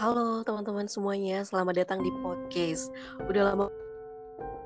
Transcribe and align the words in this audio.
Halo 0.00 0.40
teman-teman 0.40 0.88
semuanya, 0.88 1.44
selamat 1.44 1.84
datang 1.84 2.00
di 2.00 2.08
podcast. 2.24 2.88
Udah 3.28 3.52
lama 3.52 3.68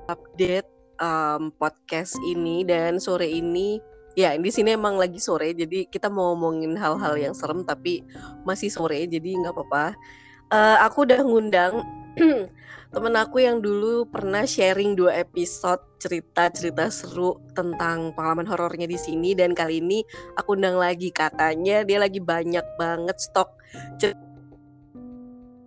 update 0.07 0.63
um, 1.03 1.51
podcast 1.59 2.15
ini 2.23 2.63
dan 2.63 3.03
sore 3.03 3.27
ini 3.27 3.83
ya 4.15 4.31
di 4.39 4.47
sini 4.47 4.79
emang 4.79 4.95
lagi 4.95 5.19
sore 5.19 5.51
jadi 5.51 5.91
kita 5.91 6.07
mau 6.07 6.31
ngomongin 6.31 6.79
hal-hal 6.79 7.19
yang 7.19 7.35
serem 7.35 7.67
tapi 7.67 7.99
masih 8.47 8.71
sore 8.71 9.03
jadi 9.11 9.35
nggak 9.43 9.51
apa-apa. 9.51 9.99
Uh, 10.55 10.79
aku 10.87 11.03
udah 11.03 11.19
ngundang 11.19 11.83
temen 12.95 13.15
aku 13.19 13.43
yang 13.43 13.59
dulu 13.59 14.07
pernah 14.07 14.47
sharing 14.47 14.95
dua 14.95 15.19
episode 15.19 15.83
cerita-cerita 15.99 16.87
seru 16.87 17.43
tentang 17.51 18.15
pengalaman 18.15 18.47
horornya 18.47 18.87
di 18.87 18.95
sini 18.95 19.35
dan 19.35 19.51
kali 19.51 19.83
ini 19.83 19.99
aku 20.39 20.55
undang 20.55 20.79
lagi 20.79 21.11
katanya 21.11 21.83
dia 21.83 21.99
lagi 21.99 22.23
banyak 22.23 22.63
banget 22.79 23.19
stok 23.19 23.51
cerita 23.99 24.24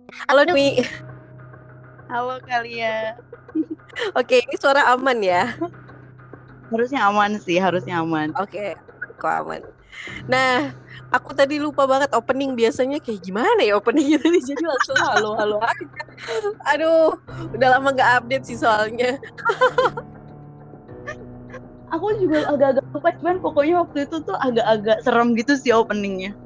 Halo 0.09 0.41
Dwi. 0.49 0.81
Halo 2.09 2.41
kalian. 2.41 3.13
Oke, 4.19 4.41
ini 4.41 4.55
suara 4.57 4.89
aman 4.89 5.17
ya? 5.21 5.53
Harusnya 6.73 7.05
aman 7.05 7.37
sih, 7.37 7.61
harusnya 7.61 8.01
aman. 8.01 8.33
Oke, 8.41 8.73
kok 9.21 9.33
aman. 9.45 9.61
Nah, 10.25 10.73
aku 11.13 11.33
tadi 11.37 11.61
lupa 11.61 11.85
banget 11.85 12.13
opening 12.17 12.57
biasanya 12.57 12.97
kayak 13.01 13.21
gimana 13.21 13.61
ya 13.61 13.77
openingnya 13.77 14.21
tadi 14.21 14.39
jadi 14.49 14.63
langsung 14.65 14.97
halo 14.97 15.31
halo 15.37 15.57
aja. 15.61 16.01
Aduh, 16.73 17.13
udah 17.53 17.67
lama 17.77 17.93
nggak 17.93 18.11
update 18.21 18.45
sih 18.49 18.57
soalnya. 18.57 19.17
aku 21.89 22.05
juga 22.21 22.45
agak-agak 22.53 22.85
lupa 22.93 23.09
cuman 23.17 23.37
pokoknya 23.41 23.75
waktu 23.81 24.05
itu 24.05 24.21
tuh 24.21 24.37
agak-agak 24.37 25.01
serem 25.01 25.33
gitu 25.33 25.57
sih 25.57 25.73
openingnya 25.73 26.37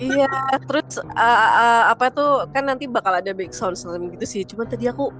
iya 0.00 0.28
terus 0.64 0.98
uh, 1.00 1.48
uh, 1.60 1.82
apa 1.92 2.10
tuh 2.10 2.48
kan 2.50 2.66
nanti 2.66 2.88
bakal 2.88 3.14
ada 3.14 3.30
background 3.36 3.76
serem 3.76 4.10
gitu 4.14 4.26
sih. 4.26 4.42
Cuman 4.48 4.66
tadi 4.68 4.88
aku 4.88 5.12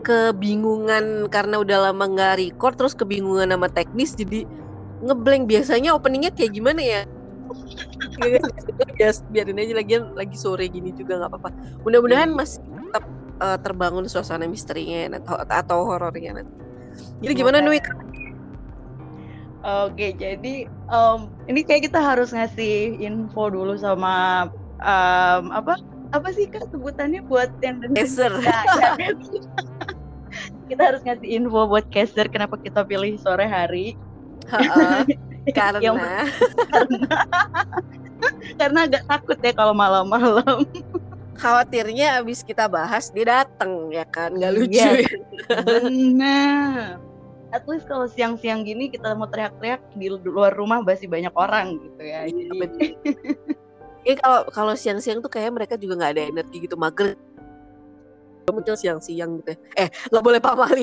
kebingungan 0.00 1.28
karena 1.28 1.60
udah 1.60 1.90
lama 1.90 2.04
nggak 2.08 2.40
record 2.40 2.74
terus 2.76 2.94
kebingungan 2.96 3.52
sama 3.52 3.68
teknis 3.68 4.16
jadi 4.16 4.44
ngeblank. 5.04 5.48
Biasanya 5.48 5.96
openingnya 5.96 6.32
kayak 6.32 6.52
gimana 6.54 6.80
ya? 6.80 7.02
Ya 9.00 9.16
biarin 9.32 9.56
aja 9.56 9.74
lagi 9.80 9.96
lagi 9.96 10.36
sore 10.36 10.68
gini 10.68 10.92
juga 10.92 11.16
nggak 11.16 11.30
apa-apa. 11.32 11.50
Mudah-mudahan 11.88 12.36
masih 12.36 12.60
tetap 12.60 13.04
uh, 13.40 13.56
terbangun 13.56 14.04
suasana 14.12 14.44
misterinya 14.44 15.16
atau 15.16 15.40
atau 15.40 15.78
horornya 15.88 16.36
nanti. 16.36 16.52
Jadi 17.24 17.32
gimana 17.32 17.64
Nui 17.64 17.80
Oke, 19.60 20.16
jadi 20.16 20.64
um, 20.88 21.28
ini 21.44 21.60
kayak 21.60 21.92
kita 21.92 22.00
harus 22.00 22.32
ngasih 22.32 22.96
info 22.96 23.52
dulu 23.52 23.76
sama 23.76 24.48
um, 24.80 25.52
apa 25.52 25.76
apa 26.16 26.28
sih 26.32 26.48
kak 26.48 26.64
sebutannya 26.72 27.20
buat 27.28 27.52
yang 27.60 27.84
caster. 27.92 28.32
Ya, 28.40 28.60
ya. 28.96 29.12
kita 30.72 30.80
harus 30.80 31.04
ngasih 31.04 31.28
info 31.28 31.68
buat 31.68 31.84
caster 31.92 32.32
kenapa 32.32 32.56
kita 32.56 32.88
pilih 32.88 33.20
sore 33.20 33.44
hari. 33.44 34.00
karena 35.52 35.78
yang, 35.84 36.00
karena 36.00 36.24
karena 38.60 38.78
agak 38.88 39.04
takut 39.04 39.38
ya 39.44 39.52
kalau 39.52 39.76
malam-malam. 39.76 40.64
Khawatirnya 41.36 42.20
abis 42.20 42.44
kita 42.44 42.64
bahas 42.68 43.12
dia 43.12 43.44
dateng 43.44 43.92
ya 43.92 44.08
kan, 44.08 44.32
nggak 44.32 44.52
lucu. 44.56 44.76
Iya, 44.76 45.04
benar 45.64 47.09
at 47.50 47.64
least 47.66 47.86
kalau 47.90 48.06
siang-siang 48.06 48.62
gini 48.62 48.90
kita 48.90 49.14
mau 49.18 49.26
teriak-teriak 49.26 49.82
di 49.98 50.06
luar 50.10 50.54
rumah 50.54 50.82
masih 50.82 51.10
banyak 51.10 51.34
orang 51.34 51.78
gitu 51.78 52.02
ya. 52.02 52.26
Iya, 52.26 52.46
Jadi 52.54 52.88
Iya 54.00 54.14
kalau 54.16 54.40
kalau 54.48 54.72
siang-siang 54.72 55.20
tuh 55.20 55.28
kayak 55.28 55.52
mereka 55.52 55.74
juga 55.76 56.00
nggak 56.00 56.12
ada 56.16 56.22
energi 56.32 56.56
gitu 56.64 56.76
mager 56.80 57.12
muncul 58.50 58.74
siang-siang 58.74 59.38
gitu 59.44 59.54
ya. 59.54 59.86
Eh 59.86 59.88
nggak 60.10 60.24
boleh 60.24 60.40
pamali. 60.42 60.82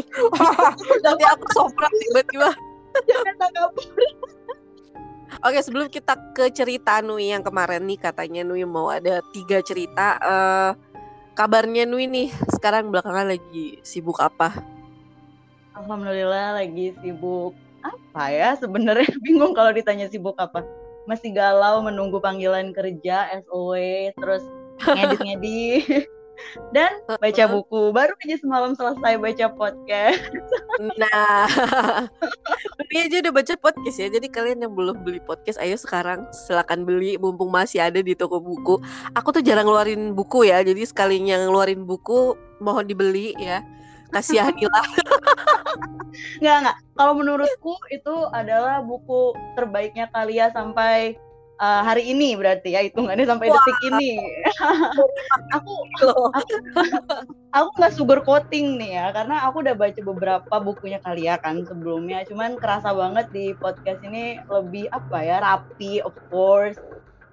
Nanti 1.03 1.23
aku 1.27 1.45
soprak 1.51 1.91
tiba-tiba. 1.91 2.49
Oke 5.43 5.59
sebelum 5.59 5.91
kita 5.91 6.15
ke 6.31 6.49
cerita 6.55 7.03
Nui 7.03 7.29
yang 7.29 7.43
kemarin 7.43 7.83
nih 7.83 7.99
katanya 7.99 8.41
Nui 8.47 8.63
mau 8.63 8.87
ada 8.87 9.19
tiga 9.35 9.59
cerita. 9.59 10.15
Uh, 10.23 10.71
kabarnya 11.35 11.83
Nui 11.83 12.07
nih 12.07 12.31
sekarang 12.55 12.87
belakangan 12.87 13.35
lagi 13.35 13.81
sibuk 13.83 14.17
apa? 14.23 14.76
Alhamdulillah 15.77 16.57
lagi 16.57 16.97
sibuk 16.99 17.53
apa 17.85 18.23
ya? 18.33 18.49
Sebenarnya 18.57 19.07
bingung 19.25 19.53
kalau 19.53 19.69
ditanya 19.69 20.09
sibuk 20.09 20.33
apa. 20.41 20.65
Masih 21.05 21.31
galau 21.31 21.85
menunggu 21.85 22.19
panggilan 22.19 22.73
kerja 22.75 23.31
SOW 23.47 23.77
terus 24.17 24.43
ngedit-ngedit. 24.83 26.09
Dan 26.75 27.01
baca 27.07 27.43
buku. 27.49 27.89
Baru 27.89 28.13
aja 28.21 28.37
semalam 28.37 28.77
selesai 28.77 29.17
baca 29.17 29.45
podcast. 29.53 30.21
Nah 30.77 31.49
ini 32.93 33.09
aja 33.09 33.17
udah 33.25 33.33
baca 33.33 33.53
podcast 33.57 33.97
ya. 33.97 34.13
Jadi 34.13 34.29
kalian 34.29 34.61
yang 34.61 34.77
belum 34.77 35.01
beli 35.01 35.17
podcast 35.17 35.57
ayo 35.57 35.73
sekarang 35.73 36.29
silakan 36.45 36.85
beli. 36.85 37.17
Mumpung 37.17 37.49
masih 37.49 37.81
ada 37.81 37.97
di 37.97 38.13
toko 38.13 38.37
buku. 38.37 38.77
Aku 39.17 39.33
tuh 39.33 39.41
jarang 39.41 39.65
ngeluarin 39.65 40.13
buku 40.13 40.45
ya. 40.45 40.61
Jadi 40.61 40.85
sekalinya 40.85 41.41
ngeluarin 41.49 41.81
buku 41.89 42.37
mohon 42.61 42.85
dibeli 42.85 43.33
ya 43.41 43.65
kasihanilah. 44.11 44.87
Nggak 46.41 46.57
nggak. 46.63 46.77
Kalau 46.97 47.13
menurutku 47.13 47.77
itu 47.93 48.15
adalah 48.33 48.81
buku 48.81 49.37
terbaiknya 49.53 50.09
Kalia 50.09 50.49
sampai 50.49 51.13
uh, 51.61 51.81
hari 51.85 52.09
ini 52.13 52.37
berarti 52.37 52.73
ya 52.73 52.81
hitungannya 52.85 53.25
sampai 53.25 53.49
Wah. 53.49 53.57
detik 53.57 53.79
ini. 53.93 54.17
Aku 55.57 55.73
aku 56.01 56.13
aku 57.53 57.69
nggak 57.79 57.93
sugar 57.95 58.19
coating 58.21 58.77
nih 58.77 58.99
ya 58.99 59.05
karena 59.15 59.47
aku 59.47 59.63
udah 59.65 59.73
baca 59.73 60.01
beberapa 60.01 60.55
bukunya 60.61 60.99
Kalia 61.01 61.37
kan 61.37 61.61
sebelumnya. 61.65 62.25
Cuman 62.25 62.57
kerasa 62.57 62.93
banget 62.93 63.29
di 63.33 63.53
podcast 63.57 64.01
ini 64.05 64.41
lebih 64.49 64.89
apa 64.93 65.17
ya 65.21 65.37
rapi 65.41 66.01
of 66.01 66.13
course. 66.29 66.77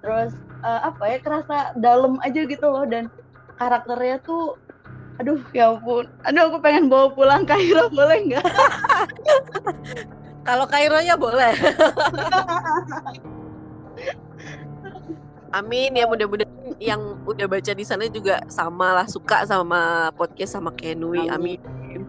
Terus 0.05 0.37
uh, 0.61 0.93
apa 0.93 1.03
ya 1.09 1.17
kerasa 1.21 1.57
dalam 1.77 2.21
aja 2.21 2.45
gitu 2.45 2.65
loh. 2.65 2.85
Dan 2.85 3.09
karakternya 3.57 4.21
tuh 4.23 4.57
aduh 5.15 5.39
ya 5.55 5.71
ampun 5.71 6.03
aduh 6.27 6.51
aku 6.51 6.59
pengen 6.59 6.91
bawa 6.91 7.07
pulang 7.15 7.47
Kairo 7.47 7.87
boleh 7.87 8.19
nggak 8.27 8.43
kalau 10.47 10.67
Kaironya 10.67 11.15
boleh 11.15 11.55
Amin 15.55 15.95
ya 15.95 16.03
mudah-mudahan 16.03 16.75
yang 16.83 17.15
udah 17.23 17.47
baca 17.47 17.71
di 17.71 17.87
sana 17.87 18.11
juga 18.11 18.43
sama 18.51 18.91
lah 18.91 19.07
suka 19.07 19.47
sama 19.47 20.11
podcast 20.19 20.59
sama 20.59 20.67
Kenui. 20.75 21.31
Amin. 21.31 21.63
Amin. 21.63 22.03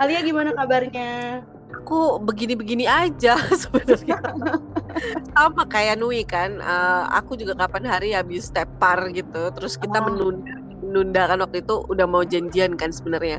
Alia 0.00 0.24
gimana 0.24 0.56
kabarnya? 0.56 1.44
Aku 1.84 2.16
begini-begini 2.24 2.88
aja 2.88 3.36
sebenarnya. 3.60 4.16
sama 5.36 5.68
kayak 5.68 6.00
Nui 6.00 6.24
kan. 6.24 6.56
Uh, 6.56 7.04
aku 7.12 7.36
juga 7.36 7.52
kapan 7.52 7.84
hari 7.84 8.16
habis 8.16 8.48
tepar 8.48 9.12
gitu. 9.12 9.52
Terus 9.52 9.76
kita 9.76 10.00
oh. 10.00 10.08
menunda 10.08 10.59
nunda 10.90 11.30
kan 11.30 11.38
waktu 11.40 11.62
itu 11.62 11.86
udah 11.86 12.06
mau 12.10 12.26
janjian 12.26 12.74
kan 12.74 12.90
sebenarnya. 12.90 13.38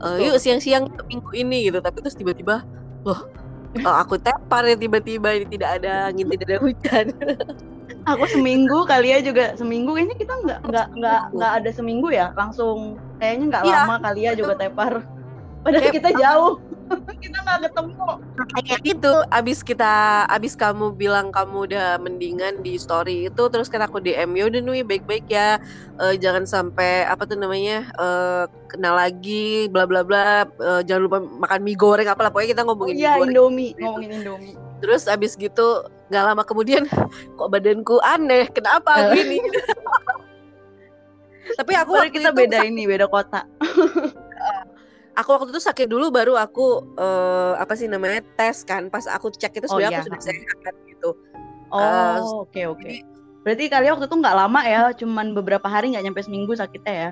Uh, 0.00 0.20
yuk 0.20 0.36
siang-siang 0.40 0.88
minggu 1.08 1.30
ini 1.36 1.68
gitu. 1.68 1.78
Tapi 1.80 2.00
terus 2.00 2.16
tiba-tiba 2.16 2.64
loh 3.06 3.20
oh, 3.84 3.96
aku 4.00 4.16
tepar 4.16 4.64
ya 4.64 4.76
tiba-tiba 4.78 5.36
ini 5.36 5.46
tidak 5.52 5.82
ada 5.82 6.08
angin 6.08 6.26
tidak 6.32 6.46
ada 6.48 6.58
hujan. 6.64 7.06
Aku 8.14 8.22
seminggu 8.30 8.86
kali 8.86 9.10
ya 9.10 9.18
juga. 9.18 9.58
Seminggu 9.58 9.98
kayaknya 9.98 10.16
kita 10.18 10.34
nggak 10.46 10.60
nggak 10.62 10.86
nggak 10.94 11.22
nggak 11.34 11.52
ada 11.58 11.70
seminggu 11.74 12.08
ya? 12.14 12.30
Langsung 12.38 12.94
kayaknya 13.18 13.44
nggak 13.50 13.62
ya, 13.66 13.78
lama 13.82 13.96
kali 13.98 14.20
ya 14.30 14.32
juga 14.38 14.54
tepar. 14.54 15.02
Padahal 15.66 15.90
kita 15.90 16.10
jauh 16.14 16.62
kita 17.36 17.44
nggak 17.44 17.60
ketemu. 17.68 18.08
Kayak 18.64 18.80
gitu. 18.80 19.12
Abis 19.28 19.58
kita 19.60 20.24
abis 20.32 20.56
kamu 20.56 20.96
bilang 20.96 21.28
kamu 21.28 21.68
udah 21.68 22.00
mendingan 22.00 22.64
di 22.64 22.80
story 22.80 23.28
itu 23.28 23.42
terus 23.52 23.68
kan 23.68 23.84
aku 23.84 24.00
DM 24.00 24.32
ya 24.32 24.44
udah 24.48 24.60
nih 24.64 24.84
baik-baik 24.88 25.26
ya. 25.28 25.60
Uh, 26.00 26.16
jangan 26.16 26.48
sampai 26.48 27.04
apa 27.04 27.28
tuh 27.28 27.36
namanya 27.36 27.84
uh, 28.00 28.48
kenal 28.72 28.96
lagi 28.96 29.68
bla 29.68 29.84
bla 29.84 30.00
bla. 30.00 30.48
Uh, 30.56 30.80
jangan 30.80 31.02
lupa 31.04 31.18
makan 31.20 31.60
mie 31.60 31.76
goreng 31.76 32.08
apa 32.08 32.32
pokoknya 32.32 32.56
kita 32.56 32.62
ngomongin 32.64 32.96
oh, 32.96 33.00
iya, 33.04 33.12
Indomie. 33.20 33.76
Ngomongin 33.76 34.10
Indomie. 34.24 34.56
Terus 34.80 35.04
abis 35.04 35.36
gitu 35.36 35.84
nggak 36.08 36.24
lama 36.32 36.42
kemudian 36.48 36.88
kok 37.36 37.50
badanku 37.52 38.00
aneh? 38.00 38.48
Kenapa 38.48 38.96
aku 39.12 39.20
ini 39.20 39.38
tapi 41.56 41.78
aku 41.78 41.94
waktu 41.94 42.10
kita 42.10 42.34
itu, 42.34 42.38
beda 42.42 42.58
ini 42.66 42.90
beda 42.90 43.06
kota 43.06 43.46
aku 45.16 45.28
waktu 45.32 45.50
itu 45.50 45.62
sakit 45.64 45.88
dulu 45.88 46.12
baru 46.12 46.36
aku 46.36 46.84
uh, 47.00 47.56
apa 47.56 47.72
sih 47.72 47.88
namanya 47.88 48.20
tes 48.36 48.62
kan 48.62 48.92
pas 48.92 49.08
aku 49.08 49.32
cek 49.32 49.56
itu 49.56 49.66
sebenarnya 49.66 49.88
oh, 49.88 49.92
iya. 49.96 50.00
aku 50.04 50.08
sudah 50.12 50.22
sehat 50.22 50.74
gitu 50.84 51.10
oh 51.72 51.80
eh, 51.80 51.88
oke 51.88 51.96
uh, 51.96 52.20
oke 52.20 52.50
okay, 52.52 52.64
okay. 52.68 52.96
berarti 53.40 53.64
kalian 53.72 53.96
waktu 53.96 54.06
itu 54.06 54.16
nggak 54.20 54.36
lama 54.36 54.60
ya 54.68 54.82
cuman 54.92 55.26
beberapa 55.32 55.66
hari 55.66 55.96
nggak 55.96 56.04
nyampe 56.04 56.20
seminggu 56.20 56.52
sakitnya 56.52 56.94
ya 56.94 57.10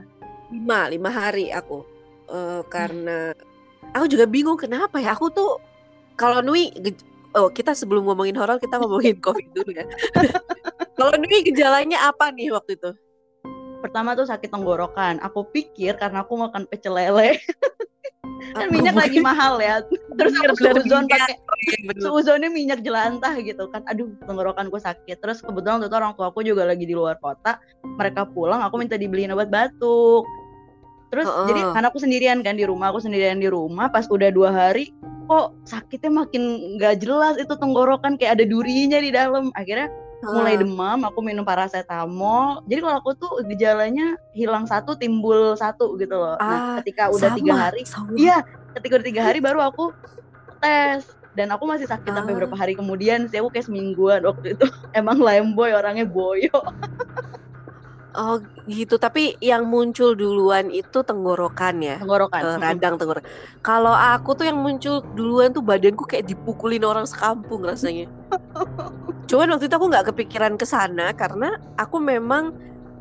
lima 0.52 0.80
lima 0.92 1.10
hari 1.10 1.48
aku 1.48 1.82
uh, 2.28 2.60
karena 2.68 3.32
hmm. 3.32 3.96
aku 3.96 4.06
juga 4.06 4.28
bingung 4.28 4.60
kenapa 4.60 5.00
ya 5.00 5.16
aku 5.16 5.32
tuh 5.32 5.56
kalau 6.20 6.44
Nui 6.44 6.70
oh 7.34 7.48
kita 7.50 7.72
sebelum 7.72 8.04
ngomongin 8.04 8.36
horor 8.36 8.60
kita 8.60 8.76
ngomongin 8.76 9.16
covid 9.24 9.48
dulu 9.56 9.72
ya 9.72 9.88
kalau 11.00 11.16
Nui 11.16 11.40
gejalanya 11.40 12.12
apa 12.12 12.28
nih 12.30 12.52
waktu 12.52 12.76
itu 12.76 12.92
pertama 13.84 14.16
tuh 14.16 14.24
sakit 14.24 14.48
tenggorokan. 14.48 15.20
Aku 15.20 15.44
pikir 15.52 16.00
karena 16.00 16.24
aku 16.24 16.40
makan 16.40 16.64
pecel 16.64 16.96
lele. 16.96 17.36
kan 18.54 18.68
minyak 18.70 18.96
lagi 18.96 19.18
mahal 19.20 19.58
ya. 19.58 19.82
Terus 20.14 20.32
aku 20.38 20.54
suuzon 20.58 21.04
pakai 21.08 21.34
suuzonnya 21.98 22.50
minyak 22.50 22.80
jelantah 22.84 23.34
gitu 23.40 23.66
kan. 23.70 23.82
Aduh, 23.90 24.12
tenggorokanku 24.24 24.78
sakit. 24.78 25.18
Terus 25.18 25.42
kebetulan 25.42 25.80
waktu 25.80 25.88
itu 25.90 25.96
orang 25.96 26.12
tua 26.14 26.26
aku 26.30 26.40
juga 26.44 26.68
lagi 26.68 26.84
di 26.84 26.94
luar 26.94 27.18
kota. 27.18 27.58
Mereka 27.84 28.30
pulang, 28.34 28.62
aku 28.62 28.80
minta 28.80 28.94
dibeliin 29.00 29.32
obat 29.32 29.50
batuk. 29.50 30.24
Terus 31.14 31.30
uh 31.30 31.44
-uh. 31.44 31.46
jadi 31.46 31.60
karena 31.70 31.86
aku 31.94 31.98
sendirian 32.02 32.38
kan 32.42 32.58
di 32.58 32.66
rumah, 32.66 32.90
aku 32.90 33.00
sendirian 33.02 33.38
di 33.38 33.46
rumah. 33.46 33.86
Pas 33.88 34.06
udah 34.10 34.34
dua 34.34 34.50
hari, 34.50 34.90
kok 35.30 35.54
sakitnya 35.64 36.26
makin 36.26 36.74
nggak 36.78 37.00
jelas 37.00 37.38
itu 37.38 37.54
tenggorokan 37.54 38.18
kayak 38.18 38.40
ada 38.40 38.44
durinya 38.44 38.98
di 38.98 39.14
dalam. 39.14 39.54
Akhirnya 39.54 39.88
mulai 40.32 40.54
demam 40.56 40.98
aku 41.04 41.20
minum 41.20 41.44
paracetamol 41.44 42.64
jadi 42.64 42.80
kalau 42.80 42.96
aku 43.02 43.10
tuh 43.16 43.32
gejalanya 43.44 44.16
hilang 44.32 44.64
satu 44.64 44.96
timbul 44.96 45.54
satu 45.54 45.94
gitu 46.00 46.16
loh 46.16 46.36
nah, 46.38 46.44
ah, 46.44 46.50
nah 46.50 46.60
ketika 46.80 47.12
udah 47.12 47.30
sama, 47.30 47.38
tiga 47.38 47.54
hari 47.54 47.80
iya 48.16 48.38
ketika 48.78 48.92
udah 49.00 49.06
tiga 49.06 49.22
hari 49.22 49.38
baru 49.44 49.60
aku 49.60 49.92
tes 50.58 51.04
dan 51.34 51.50
aku 51.50 51.66
masih 51.66 51.86
sakit 51.90 52.10
ah. 52.14 52.22
sampai 52.22 52.32
beberapa 52.32 52.56
hari 52.56 52.72
kemudian 52.78 53.26
sih 53.28 53.42
aku 53.42 53.52
kayak 53.52 53.66
semingguan 53.68 54.22
waktu 54.24 54.56
itu 54.56 54.66
emang 54.98 55.20
lemboy 55.20 55.74
orangnya 55.74 56.06
boyo 56.08 56.54
Oh 58.14 58.38
gitu, 58.70 58.94
tapi 58.94 59.34
yang 59.42 59.66
muncul 59.66 60.14
duluan 60.14 60.70
itu 60.70 61.02
tenggorokan 61.02 61.82
ya? 61.82 61.96
Tenggorokan. 61.98 62.42
Uh, 62.46 62.58
radang 62.62 62.94
tenggorokan. 62.94 63.26
Kalau 63.58 63.90
aku 63.90 64.38
tuh 64.38 64.46
yang 64.46 64.62
muncul 64.62 65.02
duluan 65.18 65.50
tuh 65.50 65.66
badanku 65.66 66.06
kayak 66.06 66.30
dipukulin 66.30 66.86
orang 66.86 67.10
sekampung 67.10 67.66
rasanya. 67.66 68.06
Cuman 69.30 69.56
waktu 69.56 69.66
itu 69.66 69.74
aku 69.74 69.86
nggak 69.90 70.06
kepikiran 70.14 70.54
ke 70.54 70.66
sana 70.68 71.10
karena 71.16 71.58
aku 71.80 71.98
memang 71.98 72.54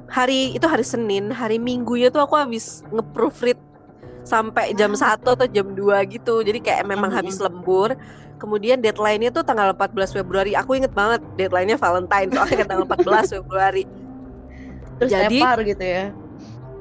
hari 0.10 0.54
itu 0.56 0.66
hari 0.66 0.86
Senin, 0.86 1.30
hari 1.34 1.58
Minggunya 1.58 2.10
tuh 2.14 2.24
aku 2.24 2.38
habis 2.38 2.86
nge-proofread 2.94 3.60
sampai 4.24 4.72
jam 4.74 4.96
ah. 4.96 5.00
satu 5.00 5.36
atau 5.36 5.48
jam 5.50 5.74
2 5.76 6.14
gitu. 6.14 6.42
Jadi 6.42 6.60
kayak 6.64 6.88
memang 6.88 7.12
habis 7.12 7.38
lembur. 7.42 7.94
Kemudian 8.40 8.84
deadline-nya 8.84 9.32
tuh 9.32 9.44
tanggal 9.44 9.72
14 9.72 10.20
Februari. 10.20 10.52
Aku 10.56 10.76
inget 10.76 10.92
banget 10.92 11.24
deadline-nya 11.40 11.80
Valentine 11.80 12.28
tuh 12.32 12.42
akhirnya 12.44 12.68
tanggal 12.72 12.86
14 12.88 13.36
Februari 13.40 13.84
terus 15.04 15.12
jadi 15.12 15.38
tepar 15.40 15.58
gitu 15.68 15.84
ya 15.84 16.06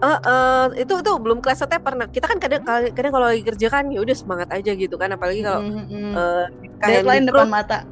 Uh, 0.03 0.19
uh, 0.27 0.67
itu 0.75 0.99
itu 0.99 1.11
belum 1.15 1.39
kelas 1.39 1.63
tepar. 1.63 1.95
Nah, 1.95 2.11
kita 2.11 2.27
kan 2.27 2.43
kadang 2.43 2.67
kadang 2.67 3.13
kalau 3.15 3.31
lagi 3.31 3.47
kerja 3.47 3.71
kan 3.71 3.87
ya 3.87 4.03
udah 4.03 4.17
semangat 4.19 4.51
aja 4.51 4.75
gitu 4.75 4.99
kan, 4.99 5.15
apalagi 5.15 5.47
kalau 5.47 5.63
mm 5.63 5.73
-hmm. 5.87 6.11
uh, 6.19 6.47
deadline 6.83 7.31
depan 7.31 7.47
mata. 7.47 7.87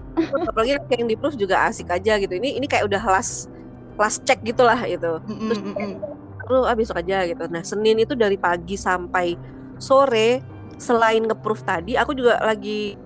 apalagi 0.51 0.75
yang 0.91 1.07
di 1.07 1.15
proof 1.15 1.39
juga 1.39 1.71
asik 1.71 1.87
aja 1.87 2.19
gitu. 2.19 2.35
Ini 2.35 2.59
ini 2.59 2.67
kayak 2.67 2.91
udah 2.91 2.99
last 3.07 3.47
last 3.95 4.27
check 4.27 4.43
gitulah 4.43 4.79
itu. 4.83 5.23
Mm 5.23 5.39
-hmm. 5.39 6.03
Terus 6.43 6.51
lu 6.51 6.67
ah 6.67 6.75
besok 6.75 6.99
aja 6.99 7.23
gitu. 7.31 7.47
Nah, 7.47 7.63
Senin 7.63 8.03
itu 8.03 8.19
dari 8.19 8.35
pagi 8.35 8.75
sampai 8.75 9.39
sore 9.79 10.43
selain 10.83 11.23
nge-proof 11.23 11.63
tadi, 11.63 11.95
aku 11.95 12.11
juga 12.19 12.43
lagi 12.43 12.99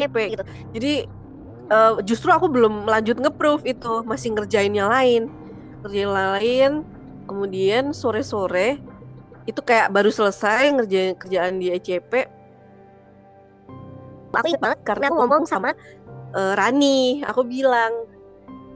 CP 0.00 0.32
gitu. 0.32 0.44
Jadi 0.72 0.94
uh, 1.68 2.00
justru 2.02 2.32
aku 2.32 2.48
belum 2.48 2.88
lanjut 2.88 3.20
nge-proof 3.20 3.68
itu 3.68 4.00
masih 4.08 4.32
ngerjain 4.32 4.72
yang 4.72 4.88
lain 4.88 5.28
ngerjain 5.84 6.10
lain 6.10 6.70
kemudian 7.28 7.92
sore-sore 7.92 8.80
itu 9.44 9.60
kayak 9.60 9.92
baru 9.92 10.08
selesai 10.08 10.72
ngerjain 10.72 11.14
kerjaan 11.20 11.60
di 11.60 11.72
ECP 11.72 12.38
aku 14.32 14.46
ingat 14.52 14.62
banget 14.62 14.80
karena 14.84 15.04
aku 15.08 15.16
ngomong 15.24 15.44
sama 15.48 15.72
uh, 16.36 16.52
Rani. 16.56 17.24
Aku 17.24 17.44
bilang 17.46 17.92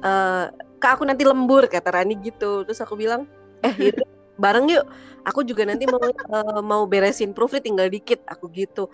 uh, 0.05 0.49
kak 0.81 0.99
aku 0.99 1.05
nanti 1.07 1.23
lembur 1.27 1.69
kata 1.69 1.93
Rani 1.93 2.17
gitu. 2.23 2.65
Terus 2.65 2.81
aku 2.81 2.97
bilang 2.97 3.29
eh 3.65 3.75
itu 3.93 4.03
bareng 4.41 4.69
yuk. 4.71 4.85
Aku 5.23 5.47
juga 5.47 5.63
nanti 5.63 5.87
mau 5.87 6.03
uh, 6.03 6.61
mau 6.65 6.83
beresin 6.89 7.31
proofread 7.31 7.63
tinggal 7.63 7.87
dikit 7.87 8.23
aku 8.27 8.51
gitu. 8.51 8.91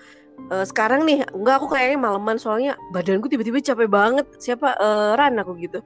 Uh, 0.52 0.62
sekarang 0.62 1.02
nih 1.08 1.24
enggak 1.32 1.62
aku 1.62 1.72
kayaknya 1.72 1.98
maleman. 1.98 2.36
Soalnya 2.36 2.76
badanku 2.92 3.30
tiba-tiba 3.30 3.62
capek 3.62 3.88
banget. 3.88 4.26
Siapa? 4.36 4.76
Uh, 4.76 5.12
Ran 5.16 5.38
aku 5.40 5.56
gitu 5.56 5.80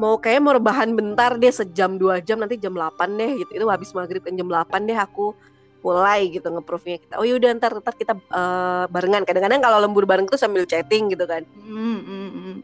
mau 0.00 0.16
kayak 0.16 0.40
mau 0.40 0.56
rebahan 0.56 0.96
bentar 0.96 1.36
deh 1.36 1.52
sejam 1.52 2.00
dua 2.00 2.20
jam 2.24 2.40
nanti 2.40 2.56
jam 2.56 2.72
8 2.72 3.18
deh 3.18 3.30
gitu. 3.44 3.50
Itu 3.62 3.64
habis 3.68 3.92
maghrib 3.92 4.24
kan 4.24 4.36
jam 4.36 4.48
8 4.48 4.88
deh 4.88 4.96
aku 4.96 5.36
mulai 5.82 6.30
gitu 6.30 6.46
ngeproofnya 6.48 7.02
kita. 7.02 7.14
Oh 7.18 7.26
yaudah 7.26 7.50
ntar 7.58 7.74
ntar 7.82 7.94
kita 7.98 8.14
uh, 8.30 8.86
barengan. 8.88 9.26
Kadang-kadang 9.26 9.60
kalau 9.60 9.78
lembur 9.82 10.06
bareng 10.06 10.30
tuh 10.30 10.38
sambil 10.38 10.64
chatting 10.64 11.10
gitu 11.10 11.26
kan. 11.26 11.42
Mm, 11.58 12.00
mm, 12.00 12.30
mm. 12.32 12.56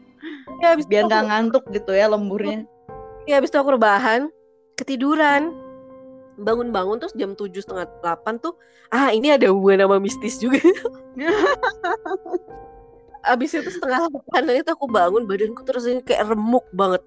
ya 0.59 0.75
habis 0.75 0.87
biar 0.87 1.07
nggak 1.07 1.27
ngantuk 1.27 1.63
gitu 1.71 1.91
ya 1.93 2.07
lemburnya. 2.07 2.65
Ya 3.27 3.37
habis 3.37 3.51
itu 3.51 3.59
aku 3.59 3.75
rebahan 3.75 4.31
ketiduran. 4.79 5.53
Bangun-bangun 6.39 7.03
terus 7.03 7.11
jam 7.19 7.35
tujuh 7.35 7.59
setengah 7.59 7.83
delapan 7.99 8.39
tuh 8.39 8.55
ah 8.89 9.11
ini 9.11 9.35
ada 9.35 9.51
hubungan 9.51 9.85
sama 9.85 9.99
mistis 9.99 10.39
juga. 10.39 10.63
Abis 13.19 13.51
itu 13.51 13.67
setengah 13.67 14.07
delapan 14.07 14.63
itu 14.63 14.71
aku 14.71 14.87
bangun 14.87 15.27
badanku 15.27 15.67
terus 15.67 15.83
ini 15.83 15.99
kayak 15.99 16.31
remuk 16.31 16.63
banget 16.71 17.03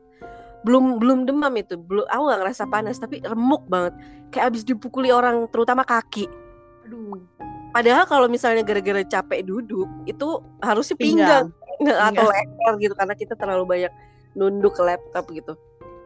belum 0.62 0.98
belum 0.98 1.18
demam 1.28 1.52
itu. 1.58 1.78
Belum 1.78 2.06
aku 2.06 2.22
gak 2.30 2.40
ngerasa 2.42 2.62
panas 2.70 2.96
tapi 2.98 3.22
remuk 3.22 3.66
banget. 3.66 3.94
Kayak 4.32 4.54
abis 4.54 4.62
dipukuli 4.64 5.10
orang 5.10 5.46
terutama 5.50 5.82
kaki. 5.82 6.26
Aduh. 6.86 7.20
Padahal 7.72 8.04
kalau 8.04 8.26
misalnya 8.28 8.60
gara-gara 8.64 9.00
capek 9.00 9.48
duduk 9.48 9.88
itu 10.04 10.28
harusnya 10.60 10.96
pinggang, 10.96 11.48
pinggang. 11.80 12.12
atau 12.12 12.28
leher 12.28 12.72
gitu 12.84 12.94
karena 12.94 13.14
kita 13.16 13.32
terlalu 13.32 13.64
banyak 13.64 13.92
nunduk 14.36 14.76
ke 14.76 14.82
laptop 14.84 15.24
gitu. 15.32 15.56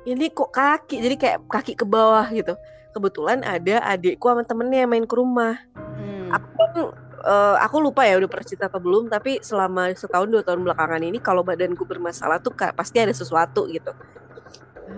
Ini 0.07 0.31
kok 0.31 0.55
kaki? 0.55 1.03
Jadi 1.03 1.17
kayak 1.19 1.39
kaki 1.51 1.75
ke 1.75 1.83
bawah 1.83 2.23
gitu. 2.31 2.55
Kebetulan 2.95 3.43
ada 3.43 3.83
adikku 3.83 4.31
sama 4.31 4.47
temennya 4.47 4.87
yang 4.87 4.91
main 4.95 5.07
ke 5.07 5.15
rumah. 5.19 5.59
Hmm. 5.75 6.31
aku 6.31 6.93
uh, 7.27 7.57
aku 7.59 7.77
lupa 7.83 8.07
ya 8.07 8.19
udah 8.19 8.31
pernah 8.31 8.47
cerita 8.47 8.67
atau 8.71 8.83
belum 8.83 9.11
tapi 9.11 9.43
selama 9.43 9.91
setahun 9.95 10.31
dua 10.31 10.43
tahun 10.47 10.63
belakangan 10.63 11.03
ini 11.03 11.19
kalau 11.19 11.43
badanku 11.43 11.83
bermasalah 11.83 12.39
tuh 12.43 12.55
kak, 12.55 12.75
pasti 12.79 13.03
ada 13.03 13.15
sesuatu 13.15 13.67
gitu 13.71 13.95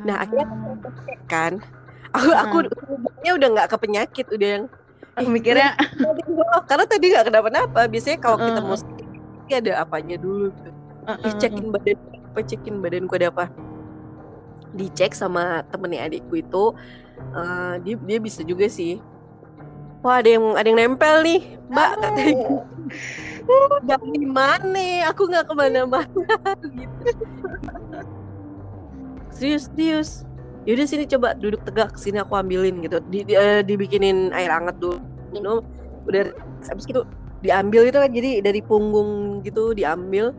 nah 0.05 0.23
akhirnya 0.23 0.47
ah. 0.47 1.19
kan. 1.29 1.53
Aku 2.17 2.33
aku 2.33 2.57
hmm. 2.65 3.37
udah 3.37 3.49
nggak 3.53 3.69
ke 3.69 3.77
penyakit 3.77 4.27
udah 4.33 4.49
yang 4.59 4.65
aku 5.13 5.29
mikirnya 5.29 5.77
karena 6.65 6.85
tadi 6.89 7.05
nggak 7.13 7.27
kenapa-napa. 7.29 7.81
Biasanya 7.87 8.19
kalau 8.23 8.37
kita 8.41 8.61
mau 8.65 8.79
sakit 8.79 9.57
ada 9.65 9.73
apanya 9.85 10.17
dulu 10.17 10.53
gitu. 10.53 10.71
Uh, 11.09 11.33
cekin 11.41 11.73
badan 11.73 11.97
apa 12.13 12.41
cekin 12.45 12.75
badanku 12.85 13.17
ada 13.17 13.29
apa? 13.33 13.45
Dicek 14.77 15.17
sama 15.17 15.65
temennya 15.73 16.05
adikku 16.05 16.37
itu 16.37 16.77
uh, 17.33 17.75
dia 17.81 17.97
dia 18.05 18.19
bisa 18.21 18.45
juga 18.45 18.69
sih. 18.69 19.01
Wah 20.05 20.23
ada 20.23 20.29
yang 20.31 20.45
ada 20.55 20.67
yang 20.69 20.79
nempel 20.79 21.27
nih 21.27 21.41
mbak 21.69 21.91
katanya 22.01 22.47
dari 23.85 24.25
mana? 24.25 24.89
Aku 25.13 25.29
nggak 25.29 25.49
ke 25.49 25.55
mana-mana 25.57 26.25
gitu 26.77 27.11
serius 29.39 29.71
serius. 29.71 30.11
Yaudah 30.67 30.85
sini 30.85 31.09
coba 31.09 31.33
duduk 31.39 31.63
tegak 31.65 31.95
sini 31.97 32.21
aku 32.21 32.37
ambilin 32.37 32.83
gitu. 32.85 32.99
Di, 33.09 33.25
di 33.25 33.39
uh, 33.39 33.63
dibikinin 33.63 34.35
air 34.35 34.51
hangat 34.51 34.77
dulu. 34.83 34.99
Minum 35.33 35.65
udah 36.05 36.35
habis 36.67 36.85
itu 36.85 37.07
diambil 37.41 37.89
itu 37.89 37.97
kan. 37.97 38.11
Jadi 38.11 38.31
dari 38.43 38.61
punggung 38.61 39.41
gitu 39.47 39.73
diambil. 39.73 40.35